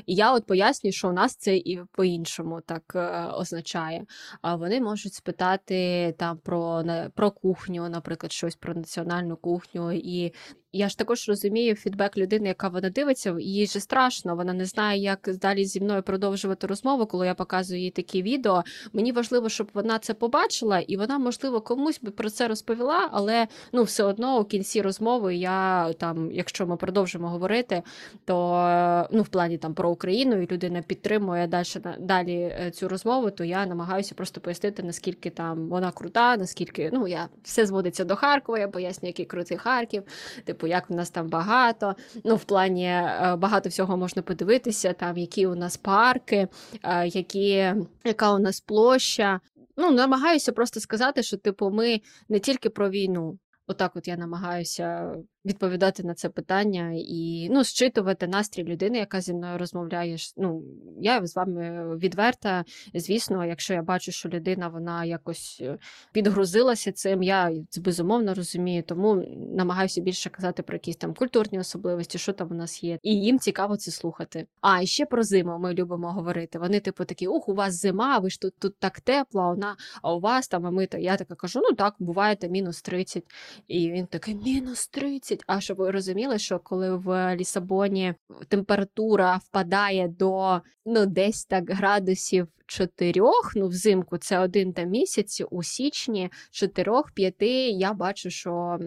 І 0.06 0.14
я 0.14 0.34
от 0.34 0.46
пояснюю, 0.46 0.92
що 0.92 1.08
у 1.08 1.12
нас 1.12 1.36
це 1.36 1.56
і 1.56 1.80
по-іншому 1.92 2.60
так 2.60 2.92
е, 2.94 3.26
означає. 3.26 4.06
А 4.42 4.56
вони 4.56 4.80
можуть 4.80 5.14
спитати 5.14 6.14
там 6.18 6.38
про 6.38 6.84
про 7.14 7.30
кухню, 7.30 7.88
наприклад, 7.88 8.32
щось 8.32 8.56
про 8.56 8.74
національну 8.74 9.36
кухню. 9.36 9.92
І 9.92 10.32
я 10.74 10.88
ж 10.88 10.98
також 10.98 11.28
розумію 11.28 11.74
фідбек 11.74 12.18
людини, 12.18 12.48
яка 12.48 12.68
вона 12.68 12.90
дивиться, 12.90 13.36
їй 13.40 13.66
же 13.66 13.80
страшно, 13.80 14.36
вона 14.36 14.52
не 14.52 14.64
знає, 14.64 15.02
як 15.02 15.30
далі 15.40 15.64
зі 15.64 15.80
мною 15.80 16.02
продовжувати 16.02 16.66
розмову, 16.66 17.06
коли 17.06 17.26
я 17.26 17.34
показую 17.34 17.80
їй 17.80 17.90
такі 17.90 18.22
відео. 18.22 18.64
Мені 18.92 19.12
важливо, 19.12 19.48
щоб 19.48 19.70
вона 19.74 19.98
це 19.98 20.14
побачила, 20.14 20.80
і 20.80 20.96
вона, 20.96 21.18
можливо, 21.18 21.60
комусь 21.60 22.00
би 22.00 22.10
про 22.10 22.30
це 22.30 22.48
розповіла, 22.48 23.08
але 23.12 23.46
ну, 23.72 23.82
все 23.82 24.04
одно 24.04 24.40
у 24.40 24.44
кінці 24.44 24.82
розмови 24.82 25.34
я 25.36 25.92
там, 25.92 26.32
якщо 26.32 26.66
ми 26.66 26.76
продовжимо 26.76 27.28
говорити, 27.28 27.82
то 28.24 29.08
ну, 29.12 29.22
в 29.22 29.28
плані 29.28 29.58
там 29.58 29.74
про 29.74 29.90
Україну 29.90 30.42
і 30.42 30.52
людина 30.52 30.82
підтримує 30.82 31.46
далі 31.46 31.64
далі 31.98 32.34
е, 32.34 32.70
цю 32.70 32.88
розмову, 32.88 33.30
то 33.30 33.44
я 33.44 33.66
намагаюся 33.66 34.14
просто 34.14 34.40
пояснити, 34.40 34.82
наскільки 34.82 35.30
там 35.30 35.68
вона 35.68 35.90
крута, 35.90 36.36
наскільки 36.36 36.90
ну 36.92 37.08
я 37.08 37.28
все 37.42 37.66
зводиться 37.66 38.04
до 38.04 38.16
Харкова, 38.16 38.58
я 38.58 38.68
поясню, 38.68 39.08
який 39.08 39.24
крутий 39.24 39.56
Харків. 39.56 40.02
Типу, 40.44 40.63
типу, 40.64 40.66
як 40.66 40.90
в 40.90 40.94
нас 40.94 41.10
там 41.10 41.28
багато. 41.28 41.96
Ну, 42.24 42.36
в 42.36 42.44
плані 42.44 42.86
е, 42.86 43.36
багато 43.38 43.68
всього 43.68 43.96
можна 43.96 44.22
подивитися, 44.22 44.92
там 44.92 45.16
які 45.16 45.46
у 45.46 45.54
нас 45.54 45.76
парки, 45.76 46.48
е, 46.82 47.06
які, 47.06 47.74
яка 48.04 48.34
у 48.34 48.38
нас 48.38 48.60
площа. 48.60 49.40
Ну, 49.76 49.90
намагаюся 49.90 50.52
просто 50.52 50.80
сказати, 50.80 51.22
що 51.22 51.36
типу, 51.36 51.70
ми 51.70 52.00
не 52.28 52.40
тільки 52.40 52.70
про 52.70 52.90
війну. 52.90 53.38
Отак, 53.66 53.96
от 53.96 54.08
я 54.08 54.16
намагаюся 54.16 55.16
відповідати 55.44 56.02
на 56.02 56.14
це 56.14 56.28
питання 56.28 56.92
і 56.94 57.48
ну, 57.50 57.64
зчитувати 57.64 58.26
настрій 58.26 58.64
людини, 58.64 58.98
яка 58.98 59.20
зі 59.20 59.34
мною 59.34 59.58
розмовляє. 59.58 60.16
Ну, 60.36 60.62
Я 61.00 61.26
з 61.26 61.36
вами 61.36 61.96
відверта. 61.96 62.64
Звісно, 62.94 63.44
якщо 63.44 63.74
я 63.74 63.82
бачу, 63.82 64.12
що 64.12 64.28
людина 64.28 64.68
вона 64.68 65.04
якось 65.04 65.58
е, 65.62 65.78
підгрузилася 66.12 66.92
цим, 66.92 67.22
я 67.22 67.52
це 67.68 67.80
безумовно 67.80 68.34
розумію, 68.34 68.82
тому 68.82 69.14
намагаюся 69.56 70.00
більше 70.00 70.30
казати 70.30 70.62
про 70.62 70.74
якісь 70.74 70.96
там 70.96 71.14
культурні 71.14 71.58
особливості, 71.58 72.18
що 72.18 72.32
там 72.32 72.48
у 72.50 72.54
нас 72.54 72.84
є. 72.84 72.98
І 73.02 73.14
їм 73.14 73.38
цікаво 73.38 73.76
це 73.76 73.90
слухати. 73.90 74.46
А 74.60 74.82
і 74.82 74.86
ще 74.86 75.06
про 75.06 75.22
зиму 75.22 75.58
ми 75.58 75.74
любимо 75.74 76.12
говорити. 76.12 76.58
Вони, 76.58 76.80
типу, 76.80 77.04
такі: 77.04 77.26
ух, 77.26 77.48
у 77.48 77.54
вас 77.54 77.74
зима, 77.74 78.18
ви 78.18 78.30
ж 78.30 78.40
тут 78.40 78.54
тут 78.58 78.78
так 78.78 79.00
тепло, 79.00 79.40
а 79.40 79.48
вона, 79.48 79.76
а 80.02 80.14
у 80.14 80.20
вас 80.20 80.48
там, 80.48 80.66
а 80.66 80.70
ми 80.70 80.86
то 80.86 80.98
я 80.98 81.16
така 81.16 81.34
кажу: 81.34 81.60
ну 81.62 81.76
так, 81.76 81.94
буває 81.98 82.36
мінус 82.42 82.82
30. 82.82 83.24
І 83.68 83.90
він 83.90 84.06
такий 84.06 84.34
мінус 84.34 84.86
30. 84.86 85.33
10. 85.34 85.44
А 85.46 85.60
щоб 85.60 85.76
ви 85.76 85.90
розуміли, 85.90 86.38
що 86.38 86.58
коли 86.58 86.96
в 86.96 87.36
Лісабоні 87.36 88.14
температура 88.48 89.36
впадає 89.36 90.08
до 90.08 90.60
ну 90.86 91.06
десь 91.06 91.44
так 91.44 91.70
градусів 91.70 92.48
4, 92.66 93.20
ну 93.56 93.68
взимку 93.68 94.18
це 94.18 94.38
один 94.38 94.72
та 94.72 94.82
місяць, 94.82 95.42
у 95.50 95.62
січні 95.62 96.30
4-5 96.52 97.44
я 97.78 97.92
бачу, 97.92 98.30
що 98.30 98.78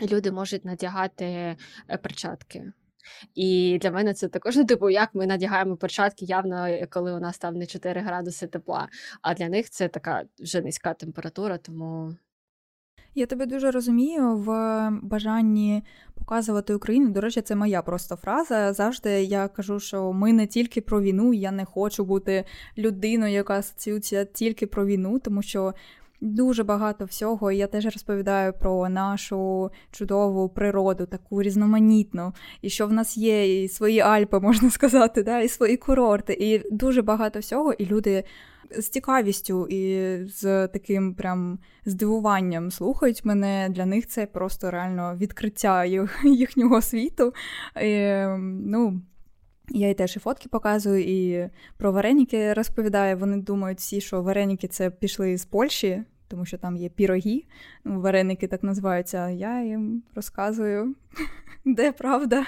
люди 0.00 0.32
можуть 0.32 0.64
надягати 0.64 1.24
е, 1.24 1.56
перчатки. 2.02 2.72
І 3.34 3.78
для 3.82 3.90
мене 3.90 4.14
це 4.14 4.28
також 4.28 4.56
ну, 4.56 4.64
типу, 4.64 4.90
як 4.90 5.14
ми 5.14 5.26
надягаємо 5.26 5.76
перчатки, 5.76 6.24
явно 6.24 6.68
коли 6.90 7.12
у 7.12 7.20
нас 7.20 7.38
там 7.38 7.54
не 7.54 7.66
4 7.66 8.00
градуси 8.00 8.46
тепла. 8.46 8.88
А 9.22 9.34
для 9.34 9.48
них 9.48 9.70
це 9.70 9.88
така 9.88 10.24
вже 10.38 10.60
низька 10.60 10.94
температура, 10.94 11.58
тому 11.58 12.16
я 13.14 13.26
тебе 13.26 13.46
дуже 13.46 13.70
розумію 13.70 14.36
в 14.36 14.88
бажанні 15.02 15.82
показувати 16.14 16.74
Україну. 16.74 17.10
До 17.10 17.20
речі, 17.20 17.40
це 17.40 17.56
моя 17.56 17.82
просто 17.82 18.16
фраза. 18.16 18.72
Завжди 18.72 19.10
я 19.10 19.48
кажу, 19.48 19.80
що 19.80 20.12
ми 20.12 20.32
не 20.32 20.46
тільки 20.46 20.80
про 20.80 21.00
війну, 21.00 21.34
я 21.34 21.50
не 21.50 21.64
хочу 21.64 22.04
бути 22.04 22.44
людиною, 22.78 23.32
яка 23.32 23.58
асоціюється 23.58 24.24
тільки 24.24 24.66
про 24.66 24.86
війну, 24.86 25.18
тому 25.18 25.42
що. 25.42 25.74
Дуже 26.20 26.64
багато 26.64 27.04
всього, 27.04 27.52
я 27.52 27.66
теж 27.66 27.84
розповідаю 27.84 28.52
про 28.52 28.88
нашу 28.88 29.70
чудову 29.90 30.48
природу, 30.48 31.06
таку 31.06 31.42
різноманітну, 31.42 32.32
і 32.62 32.70
що 32.70 32.86
в 32.86 32.92
нас 32.92 33.16
є 33.16 33.62
і 33.62 33.68
свої 33.68 34.00
Альпи, 34.00 34.40
можна 34.42 34.70
сказати, 34.70 35.22
да, 35.22 35.40
і 35.40 35.48
свої 35.48 35.76
курорти, 35.76 36.32
і 36.32 36.74
дуже 36.76 37.02
багато 37.02 37.38
всього, 37.38 37.72
і 37.72 37.86
люди 37.86 38.24
з 38.78 38.88
цікавістю 38.88 39.66
і 39.66 40.16
з 40.26 40.68
таким 40.68 41.14
прям 41.14 41.58
здивуванням 41.84 42.70
слухають 42.70 43.24
мене. 43.24 43.68
Для 43.70 43.86
них 43.86 44.06
це 44.06 44.26
просто 44.26 44.70
реально 44.70 45.16
відкриття 45.16 45.84
їхнього 46.24 46.82
світу. 46.82 47.34
І, 47.82 48.10
ну, 48.66 49.00
я 49.70 49.88
й 49.88 49.94
теж 49.94 50.16
і 50.16 50.18
фотки 50.18 50.48
показую, 50.48 51.04
і 51.04 51.50
про 51.76 51.92
вареники 51.92 52.52
розповідаю. 52.52 53.16
Вони 53.16 53.36
думають 53.36 53.78
всі, 53.78 54.00
що 54.00 54.22
вареники 54.22 54.68
це 54.68 54.90
пішли 54.90 55.36
з 55.36 55.44
Польщі, 55.44 56.02
тому 56.28 56.44
що 56.44 56.58
там 56.58 56.76
є 56.76 56.88
піроги, 56.88 57.42
ну, 57.84 58.00
вареники 58.00 58.46
так 58.46 58.62
називаються. 58.62 59.30
Я 59.30 59.62
їм 59.62 60.02
розказую, 60.14 60.94
де 61.64 61.92
правда. 61.92 62.46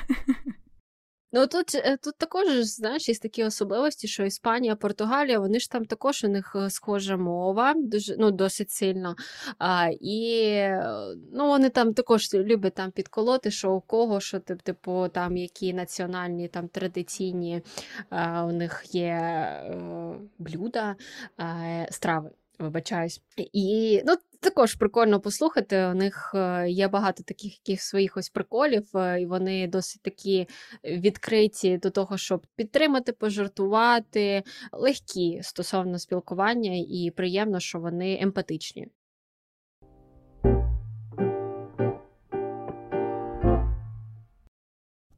Ну 1.34 1.46
тут 1.46 1.74
е, 1.74 1.96
тут 1.96 2.16
також 2.16 2.46
знаєш, 2.62 3.08
є 3.08 3.14
такі 3.14 3.44
особливості, 3.44 4.08
що 4.08 4.24
Іспанія, 4.24 4.76
Португалія, 4.76 5.38
вони 5.38 5.60
ж 5.60 5.70
там 5.70 5.84
також 5.84 6.24
у 6.24 6.28
них 6.28 6.56
е, 6.56 6.70
схожа 6.70 7.16
мова, 7.16 7.74
дуже 7.76 8.16
ну 8.18 8.30
досить 8.30 8.70
сильно. 8.70 9.16
А, 9.58 9.88
І 10.00 10.40
е, 10.54 10.84
ну 11.32 11.46
вони 11.48 11.70
там 11.70 11.94
також 11.94 12.34
люблять 12.34 12.74
там 12.74 12.90
підколоти, 12.90 13.50
що 13.50 13.72
у 13.72 13.80
кого, 13.80 14.20
що 14.20 14.40
типу 14.40 15.08
там 15.08 15.36
які 15.36 15.74
національні 15.74 16.48
там 16.48 16.68
традиційні 16.68 17.62
а, 18.10 18.44
у 18.44 18.52
них 18.52 18.94
є 18.94 19.12
а, 19.12 20.14
блюда, 20.38 20.96
а, 21.36 21.86
страви. 21.90 22.30
Вибачаюсь. 22.62 23.20
І 23.36 24.00
ну, 24.06 24.14
також 24.40 24.74
прикольно 24.74 25.20
послухати. 25.20 25.86
У 25.86 25.94
них 25.94 26.32
е, 26.34 26.70
є 26.70 26.88
багато 26.88 27.22
таких 27.22 27.52
яких 27.52 27.82
своїх 27.82 28.16
ось 28.16 28.28
приколів, 28.28 28.96
е, 28.96 29.20
і 29.20 29.26
вони 29.26 29.66
досить 29.66 30.02
такі 30.02 30.48
відкриті 30.84 31.78
до 31.82 31.90
того, 31.90 32.18
щоб 32.18 32.46
підтримати, 32.56 33.12
пожартувати, 33.12 34.42
легкі 34.72 35.40
стосовно 35.42 35.98
спілкування, 35.98 36.72
і 36.88 37.12
приємно, 37.16 37.60
що 37.60 37.80
вони 37.80 38.18
емпатичні. 38.20 38.88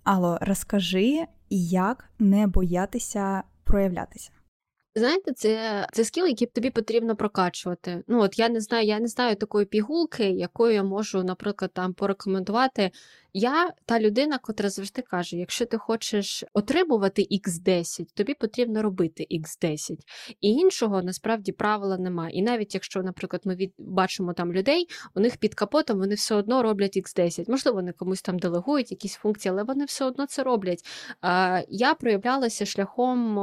Алло, 0.05 0.39
розкажи, 0.41 1.25
як 1.51 2.11
не 2.19 2.47
боятися 2.47 3.43
проявлятися. 3.65 4.31
Знаєте, 4.97 5.33
це 5.33 5.87
це 5.93 6.05
скіл, 6.05 6.27
який 6.27 6.47
тобі 6.47 6.71
потрібно 6.71 7.17
прокачувати. 7.17 8.03
Ну 8.09 8.21
от 8.21 8.39
я 8.39 8.49
не 8.49 8.61
знаю, 8.61 8.87
я 8.87 9.01
не 9.01 9.09
знаю 9.09 9.37
такої 9.37 9.67
пігулки, 9.67 10.31
якою 10.31 10.75
я 10.75 10.83
можу, 10.83 11.25
наприклад, 11.25 11.73
там 11.75 11.95
порекомендувати 11.95 12.91
я 13.35 13.73
та 13.87 14.01
людина, 14.01 14.39
котра 14.39 14.71
завжди 14.71 15.03
каже: 15.03 15.37
якщо 15.37 15.67
ти 15.67 15.79
хочеш 15.79 16.45
отримувати 16.53 17.23
X10, 17.23 18.05
тобі 18.15 18.35
потрібно 18.35 18.83
робити 18.83 19.27
X10. 19.31 19.99
І 20.41 20.51
іншого 20.51 21.03
насправді 21.03 21.53
правила 21.53 21.99
немає. 21.99 22.37
І 22.37 22.43
навіть 22.43 22.75
якщо, 22.75 23.03
наприклад, 23.03 23.43
ми 23.45 23.55
від... 23.55 23.73
бачимо 23.79 24.33
там 24.33 24.53
людей, 24.53 24.89
у 25.15 25.21
них 25.21 25.37
під 25.37 25.55
капотом 25.55 25.99
вони 25.99 26.15
все 26.15 26.35
одно 26.35 26.63
роблять 26.63 26.97
X10. 26.97 27.51
Можливо, 27.51 27.77
вони 27.77 27.93
комусь 27.93 28.23
там 28.23 28.39
делегують 28.39 28.91
якісь 28.91 29.15
функції, 29.15 29.53
але 29.53 29.63
вони 29.63 29.85
все 29.85 30.05
одно 30.05 30.27
це 30.27 30.43
роблять. 30.43 30.85
Я 31.69 31.95
проявлялася 31.95 32.67
шляхом 32.67 33.39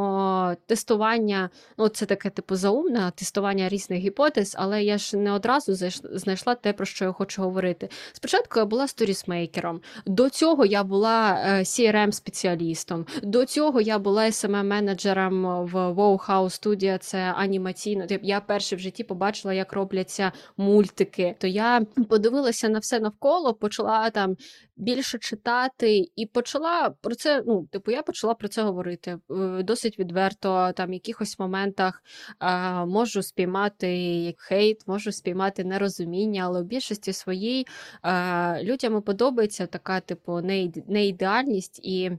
тестування, 0.65 1.49
ну 1.77 1.88
це 1.88 2.06
таке 2.06 2.30
типу 2.30 2.56
заумне 2.56 3.12
тестування 3.15 3.69
різних 3.69 3.99
гіпотез, 3.99 4.56
але 4.60 4.84
я 4.84 4.97
ж 4.97 5.17
не 5.17 5.32
одразу 5.32 5.89
знайшла 6.04 6.56
те, 6.56 6.73
про 6.73 6.86
що 6.86 7.06
я 7.06 7.12
хочу 7.12 7.41
говорити. 7.41 7.89
Спочатку 8.13 8.60
я 8.60 8.65
була 8.65 8.88
сторісмейкером. 8.88 9.80
До 10.05 10.29
цього 10.29 10.65
я 10.65 10.83
була 10.83 11.37
crm 11.63 12.11
спеціалістом 12.11 13.05
до 13.23 13.45
цього 13.45 13.81
я 13.81 13.99
була 13.99 14.25
smm 14.25 14.63
менеджером 14.63 15.65
в 15.65 15.75
Wow 15.75 16.27
House 16.27 16.61
Studio, 16.63 16.97
це 16.97 17.19
анімаційно. 17.19 18.05
Я 18.21 18.41
перше 18.41 18.75
в 18.75 18.79
житті 18.79 19.03
побачила, 19.03 19.53
як 19.53 19.73
робляться 19.73 20.31
мультики. 20.57 21.35
То 21.39 21.47
я 21.47 21.81
подивилася 22.09 22.69
на 22.69 22.79
все 22.79 22.99
навколо, 22.99 23.53
почала 23.53 24.09
там 24.09 24.35
більше 24.81 25.17
читати 25.17 26.05
і 26.15 26.25
почала 26.25 26.89
про 27.01 27.15
це. 27.15 27.43
Ну, 27.47 27.67
типу, 27.71 27.91
я 27.91 28.01
почала 28.01 28.33
про 28.33 28.47
це 28.47 28.63
говорити 28.63 29.19
досить 29.59 29.99
відверто. 29.99 30.71
Там 30.75 30.89
в 30.89 30.93
якихось 30.93 31.39
моментах 31.39 32.03
а, 32.39 32.85
можу 32.85 33.23
спіймати 33.23 34.35
хейт, 34.37 34.87
можу 34.87 35.11
спіймати 35.11 35.63
нерозуміння, 35.63 36.43
але 36.45 36.61
в 36.61 36.65
більшості 36.65 37.13
своїй 37.13 37.67
а, 38.01 38.57
людям 38.63 39.01
подобається 39.01 39.67
така, 39.67 39.99
типу, 39.99 40.41
неідеальність. 40.87 41.79
І 41.83 42.11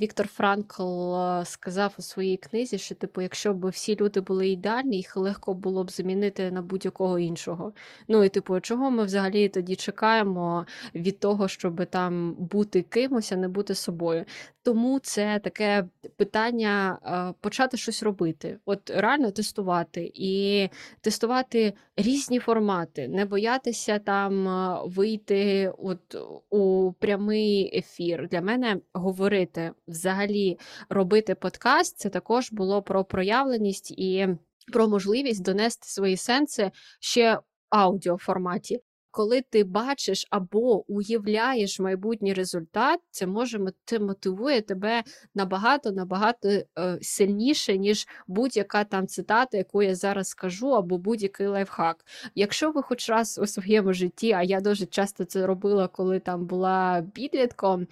Віктор 0.00 0.28
Франкл 0.28 1.14
сказав 1.44 1.94
у 1.98 2.02
своїй 2.02 2.36
книзі, 2.36 2.78
що 2.78 2.94
типу, 2.94 3.20
якщо 3.20 3.54
б 3.54 3.68
всі 3.68 3.96
люди 3.96 4.20
були 4.20 4.48
ідеальні, 4.48 4.96
їх 4.96 5.16
легко 5.16 5.54
було 5.54 5.84
б 5.84 5.90
замінити 5.90 6.50
на 6.50 6.62
будь-якого 6.62 7.18
іншого. 7.18 7.72
Ну 8.08 8.24
і 8.24 8.28
типу, 8.28 8.60
чого 8.60 8.90
ми 8.90 9.04
взагалі 9.04 9.48
тоді 9.48 9.76
чекаємо 9.76 10.66
від 10.94 11.20
того, 11.20 11.48
щоб 11.48 11.86
там 11.86 12.07
там 12.08 12.34
бути 12.34 12.82
кимось, 12.82 13.32
а 13.32 13.36
не 13.36 13.48
бути 13.48 13.74
собою. 13.74 14.24
Тому 14.62 14.98
це 14.98 15.40
таке 15.44 15.84
питання 16.16 16.98
почати 17.40 17.76
щось 17.76 18.02
робити, 18.02 18.58
от 18.64 18.90
реально 18.90 19.30
тестувати 19.30 20.10
і 20.14 20.68
тестувати 21.00 21.72
різні 21.96 22.38
формати, 22.38 23.08
не 23.08 23.24
боятися 23.24 23.98
там 23.98 24.48
вийти 24.84 25.72
от 25.78 26.16
у 26.50 26.92
прямий 26.92 27.78
ефір. 27.78 28.28
Для 28.28 28.40
мене 28.40 28.80
говорити 28.92 29.72
взагалі 29.88 30.58
робити 30.88 31.34
подкаст 31.34 31.98
це 31.98 32.08
також 32.08 32.52
було 32.52 32.82
про 32.82 33.04
проявленість 33.04 33.90
і 33.90 34.28
про 34.72 34.88
можливість 34.88 35.42
донести 35.42 35.88
свої 35.88 36.16
сенси 36.16 36.70
ще 37.00 37.38
аудіоформаті 37.70 38.80
коли 39.10 39.42
ти 39.50 39.64
бачиш 39.64 40.26
або 40.30 40.92
уявляєш 40.92 41.80
майбутній 41.80 42.34
результат, 42.34 43.00
це 43.10 43.26
може 43.26 43.58
це 43.84 43.98
мотивує 43.98 44.60
тебе 44.60 45.02
набагато 45.34 45.92
набагато 45.92 46.48
е, 46.48 46.64
сильніше, 47.02 47.78
ніж 47.78 48.06
будь-яка 48.26 48.84
там 48.84 49.06
цитата, 49.06 49.56
яку 49.56 49.82
я 49.82 49.94
зараз 49.94 50.28
скажу, 50.28 50.68
або 50.68 50.98
будь-який 50.98 51.46
лайфхак. 51.46 52.04
Якщо 52.34 52.70
ви 52.70 52.82
хоч 52.82 53.08
раз 53.08 53.38
у 53.42 53.46
своєму 53.46 53.92
житті, 53.92 54.32
а 54.32 54.42
я 54.42 54.60
дуже 54.60 54.86
часто 54.86 55.24
це 55.24 55.46
робила, 55.46 55.88
коли 55.88 56.20
там 56.20 56.46
була 56.46 57.04
підлітком, 57.14 57.86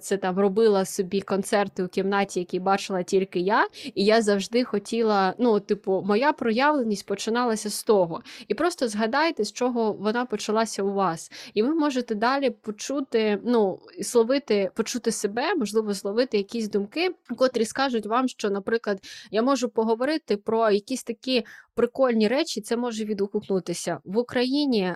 це 0.00 0.16
там 0.16 0.38
робила 0.38 0.84
собі 0.84 1.20
концерти 1.20 1.84
у 1.84 1.88
кімнаті, 1.88 2.40
які 2.40 2.60
бачила 2.60 3.02
тільки 3.02 3.40
я, 3.40 3.68
і 3.94 4.04
я 4.04 4.22
завжди 4.22 4.64
хотіла, 4.64 5.34
ну, 5.38 5.60
типу, 5.60 6.04
моя 6.06 6.32
проявленість 6.32 7.06
починалася 7.06 7.70
з 7.70 7.82
того. 7.82 8.22
І 8.48 8.54
просто 8.54 8.88
згадайте, 8.88 9.44
з 9.44 9.52
чого 9.52 9.92
вона 9.92 10.24
почалася 10.24 10.61
відбувалося 10.62 10.82
у 10.82 10.92
вас. 10.92 11.30
І 11.54 11.62
ви 11.62 11.74
можете 11.74 12.14
далі 12.14 12.50
почути, 12.50 13.40
ну, 13.44 13.78
словити, 14.02 14.70
почути 14.74 15.12
себе, 15.12 15.54
можливо, 15.54 15.92
зловити 15.92 16.36
якісь 16.36 16.68
думки, 16.68 17.14
котрі 17.36 17.64
скажуть 17.64 18.06
вам, 18.06 18.28
що, 18.28 18.50
наприклад, 18.50 18.98
я 19.30 19.42
можу 19.42 19.68
поговорити 19.68 20.36
про 20.36 20.70
якісь 20.70 21.04
такі 21.04 21.44
прикольні 21.74 22.28
речі, 22.28 22.60
це 22.60 22.76
може 22.76 23.04
відгукнутися 23.04 24.00
в 24.04 24.18
Україні. 24.18 24.94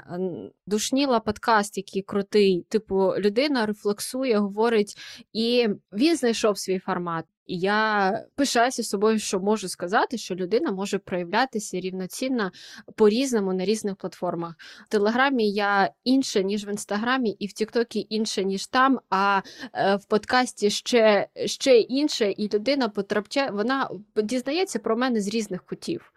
Душніла 0.67 1.21
подкаст, 1.21 1.77
який 1.77 2.03
крутий. 2.03 2.67
Типу, 2.69 3.13
людина 3.19 3.67
рефлексує, 3.67 4.39
говорить, 4.39 4.97
і 5.33 5.69
він 5.93 6.17
знайшов 6.17 6.59
свій 6.59 6.79
формат. 6.79 7.25
І 7.47 7.59
я 7.59 8.13
пишаюся 8.35 8.83
собою, 8.83 9.19
що 9.19 9.41
можу 9.41 9.69
сказати, 9.69 10.19
що 10.19 10.35
людина 10.35 10.73
може 10.73 10.99
проявлятися 10.99 11.81
рівноцінно 11.81 12.51
по-різному 12.95 13.53
на 13.53 13.65
різних 13.65 13.97
платформах. 13.97 14.55
В 14.87 14.89
Телеграмі 14.89 15.51
я 15.51 15.91
інше, 16.05 16.45
ніж 16.45 16.67
в 16.67 16.69
інстаграмі, 16.69 17.31
і 17.31 17.47
в 17.47 17.53
Тіктокі 17.53 18.07
інше, 18.11 18.45
ніж 18.45 18.67
там. 18.67 19.01
А 19.11 19.41
е, 19.73 19.97
в 19.97 20.05
подкасті 20.05 20.71
ще 20.71 21.29
ще 21.45 21.79
інше, 21.79 22.31
і 22.31 22.51
людина 22.55 22.89
потрапляє, 22.89 23.51
вона 23.51 23.91
дізнається 24.17 24.79
про 24.79 24.97
мене 24.97 25.21
з 25.21 25.29
різних 25.29 25.63
кутів. 25.63 26.13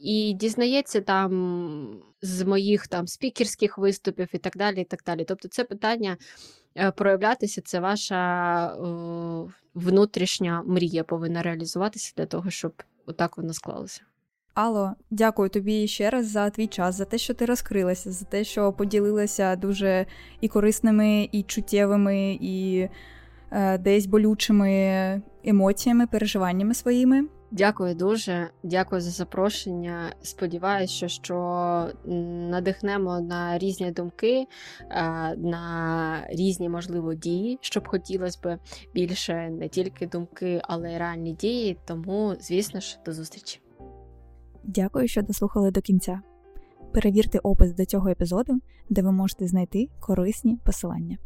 І 0.00 0.32
дізнається 0.32 1.00
там 1.00 2.02
з 2.22 2.42
моїх 2.42 2.86
там 2.86 3.06
спікерських 3.06 3.78
виступів 3.78 4.28
і 4.32 4.38
так 4.38 4.56
далі. 4.56 4.80
і 4.80 4.84
так 4.84 5.02
далі. 5.06 5.24
Тобто, 5.24 5.48
це 5.48 5.64
питання. 5.64 6.16
Е, 6.76 6.90
проявлятися, 6.90 7.60
це 7.60 7.80
ваша 7.80 8.76
внутрішня 9.74 10.62
мрія 10.66 11.04
повинна 11.04 11.42
реалізуватися 11.42 12.12
для 12.16 12.26
того, 12.26 12.50
щоб 12.50 12.82
отак 13.06 13.36
воно 13.36 13.52
склалося. 13.52 14.00
Алло, 14.54 14.92
дякую 15.10 15.48
тобі 15.48 15.86
ще 15.86 16.10
раз 16.10 16.26
за 16.30 16.50
твій 16.50 16.66
час, 16.66 16.94
за 16.94 17.04
те, 17.04 17.18
що 17.18 17.34
ти 17.34 17.44
розкрилася, 17.44 18.12
за 18.12 18.24
те, 18.24 18.44
що 18.44 18.72
поділилася 18.72 19.56
дуже 19.56 20.06
і 20.40 20.48
корисними, 20.48 21.28
і 21.32 21.42
чуттєвими, 21.42 22.38
і 22.40 22.88
е, 23.50 23.78
десь 23.78 24.06
болючими 24.06 25.22
емоціями, 25.44 26.06
переживаннями 26.06 26.74
своїми. 26.74 27.28
Дякую 27.52 27.94
дуже, 27.94 28.50
дякую 28.62 29.00
за 29.00 29.10
запрошення. 29.10 30.14
Сподіваюся, 30.22 31.08
що 31.08 31.88
надихнемо 32.50 33.20
на 33.20 33.58
різні 33.58 33.90
думки, 33.90 34.46
на 35.36 36.26
різні 36.30 36.68
можливо 36.68 37.14
дії, 37.14 37.58
щоб 37.60 37.88
хотілося 37.88 38.38
б 38.44 38.58
більше 38.94 39.50
не 39.50 39.68
тільки 39.68 40.06
думки, 40.06 40.60
але 40.64 40.92
й 40.92 40.98
реальні 40.98 41.32
дії. 41.32 41.78
Тому, 41.84 42.34
звісно 42.40 42.80
ж, 42.80 42.98
до 43.06 43.12
зустрічі. 43.12 43.60
Дякую, 44.64 45.08
що 45.08 45.22
дослухали 45.22 45.70
до 45.70 45.80
кінця. 45.80 46.20
Перевірте 46.92 47.38
опис 47.38 47.72
до 47.72 47.84
цього 47.84 48.08
епізоду, 48.08 48.60
де 48.88 49.02
ви 49.02 49.12
можете 49.12 49.46
знайти 49.46 49.88
корисні 50.00 50.58
посилання. 50.64 51.18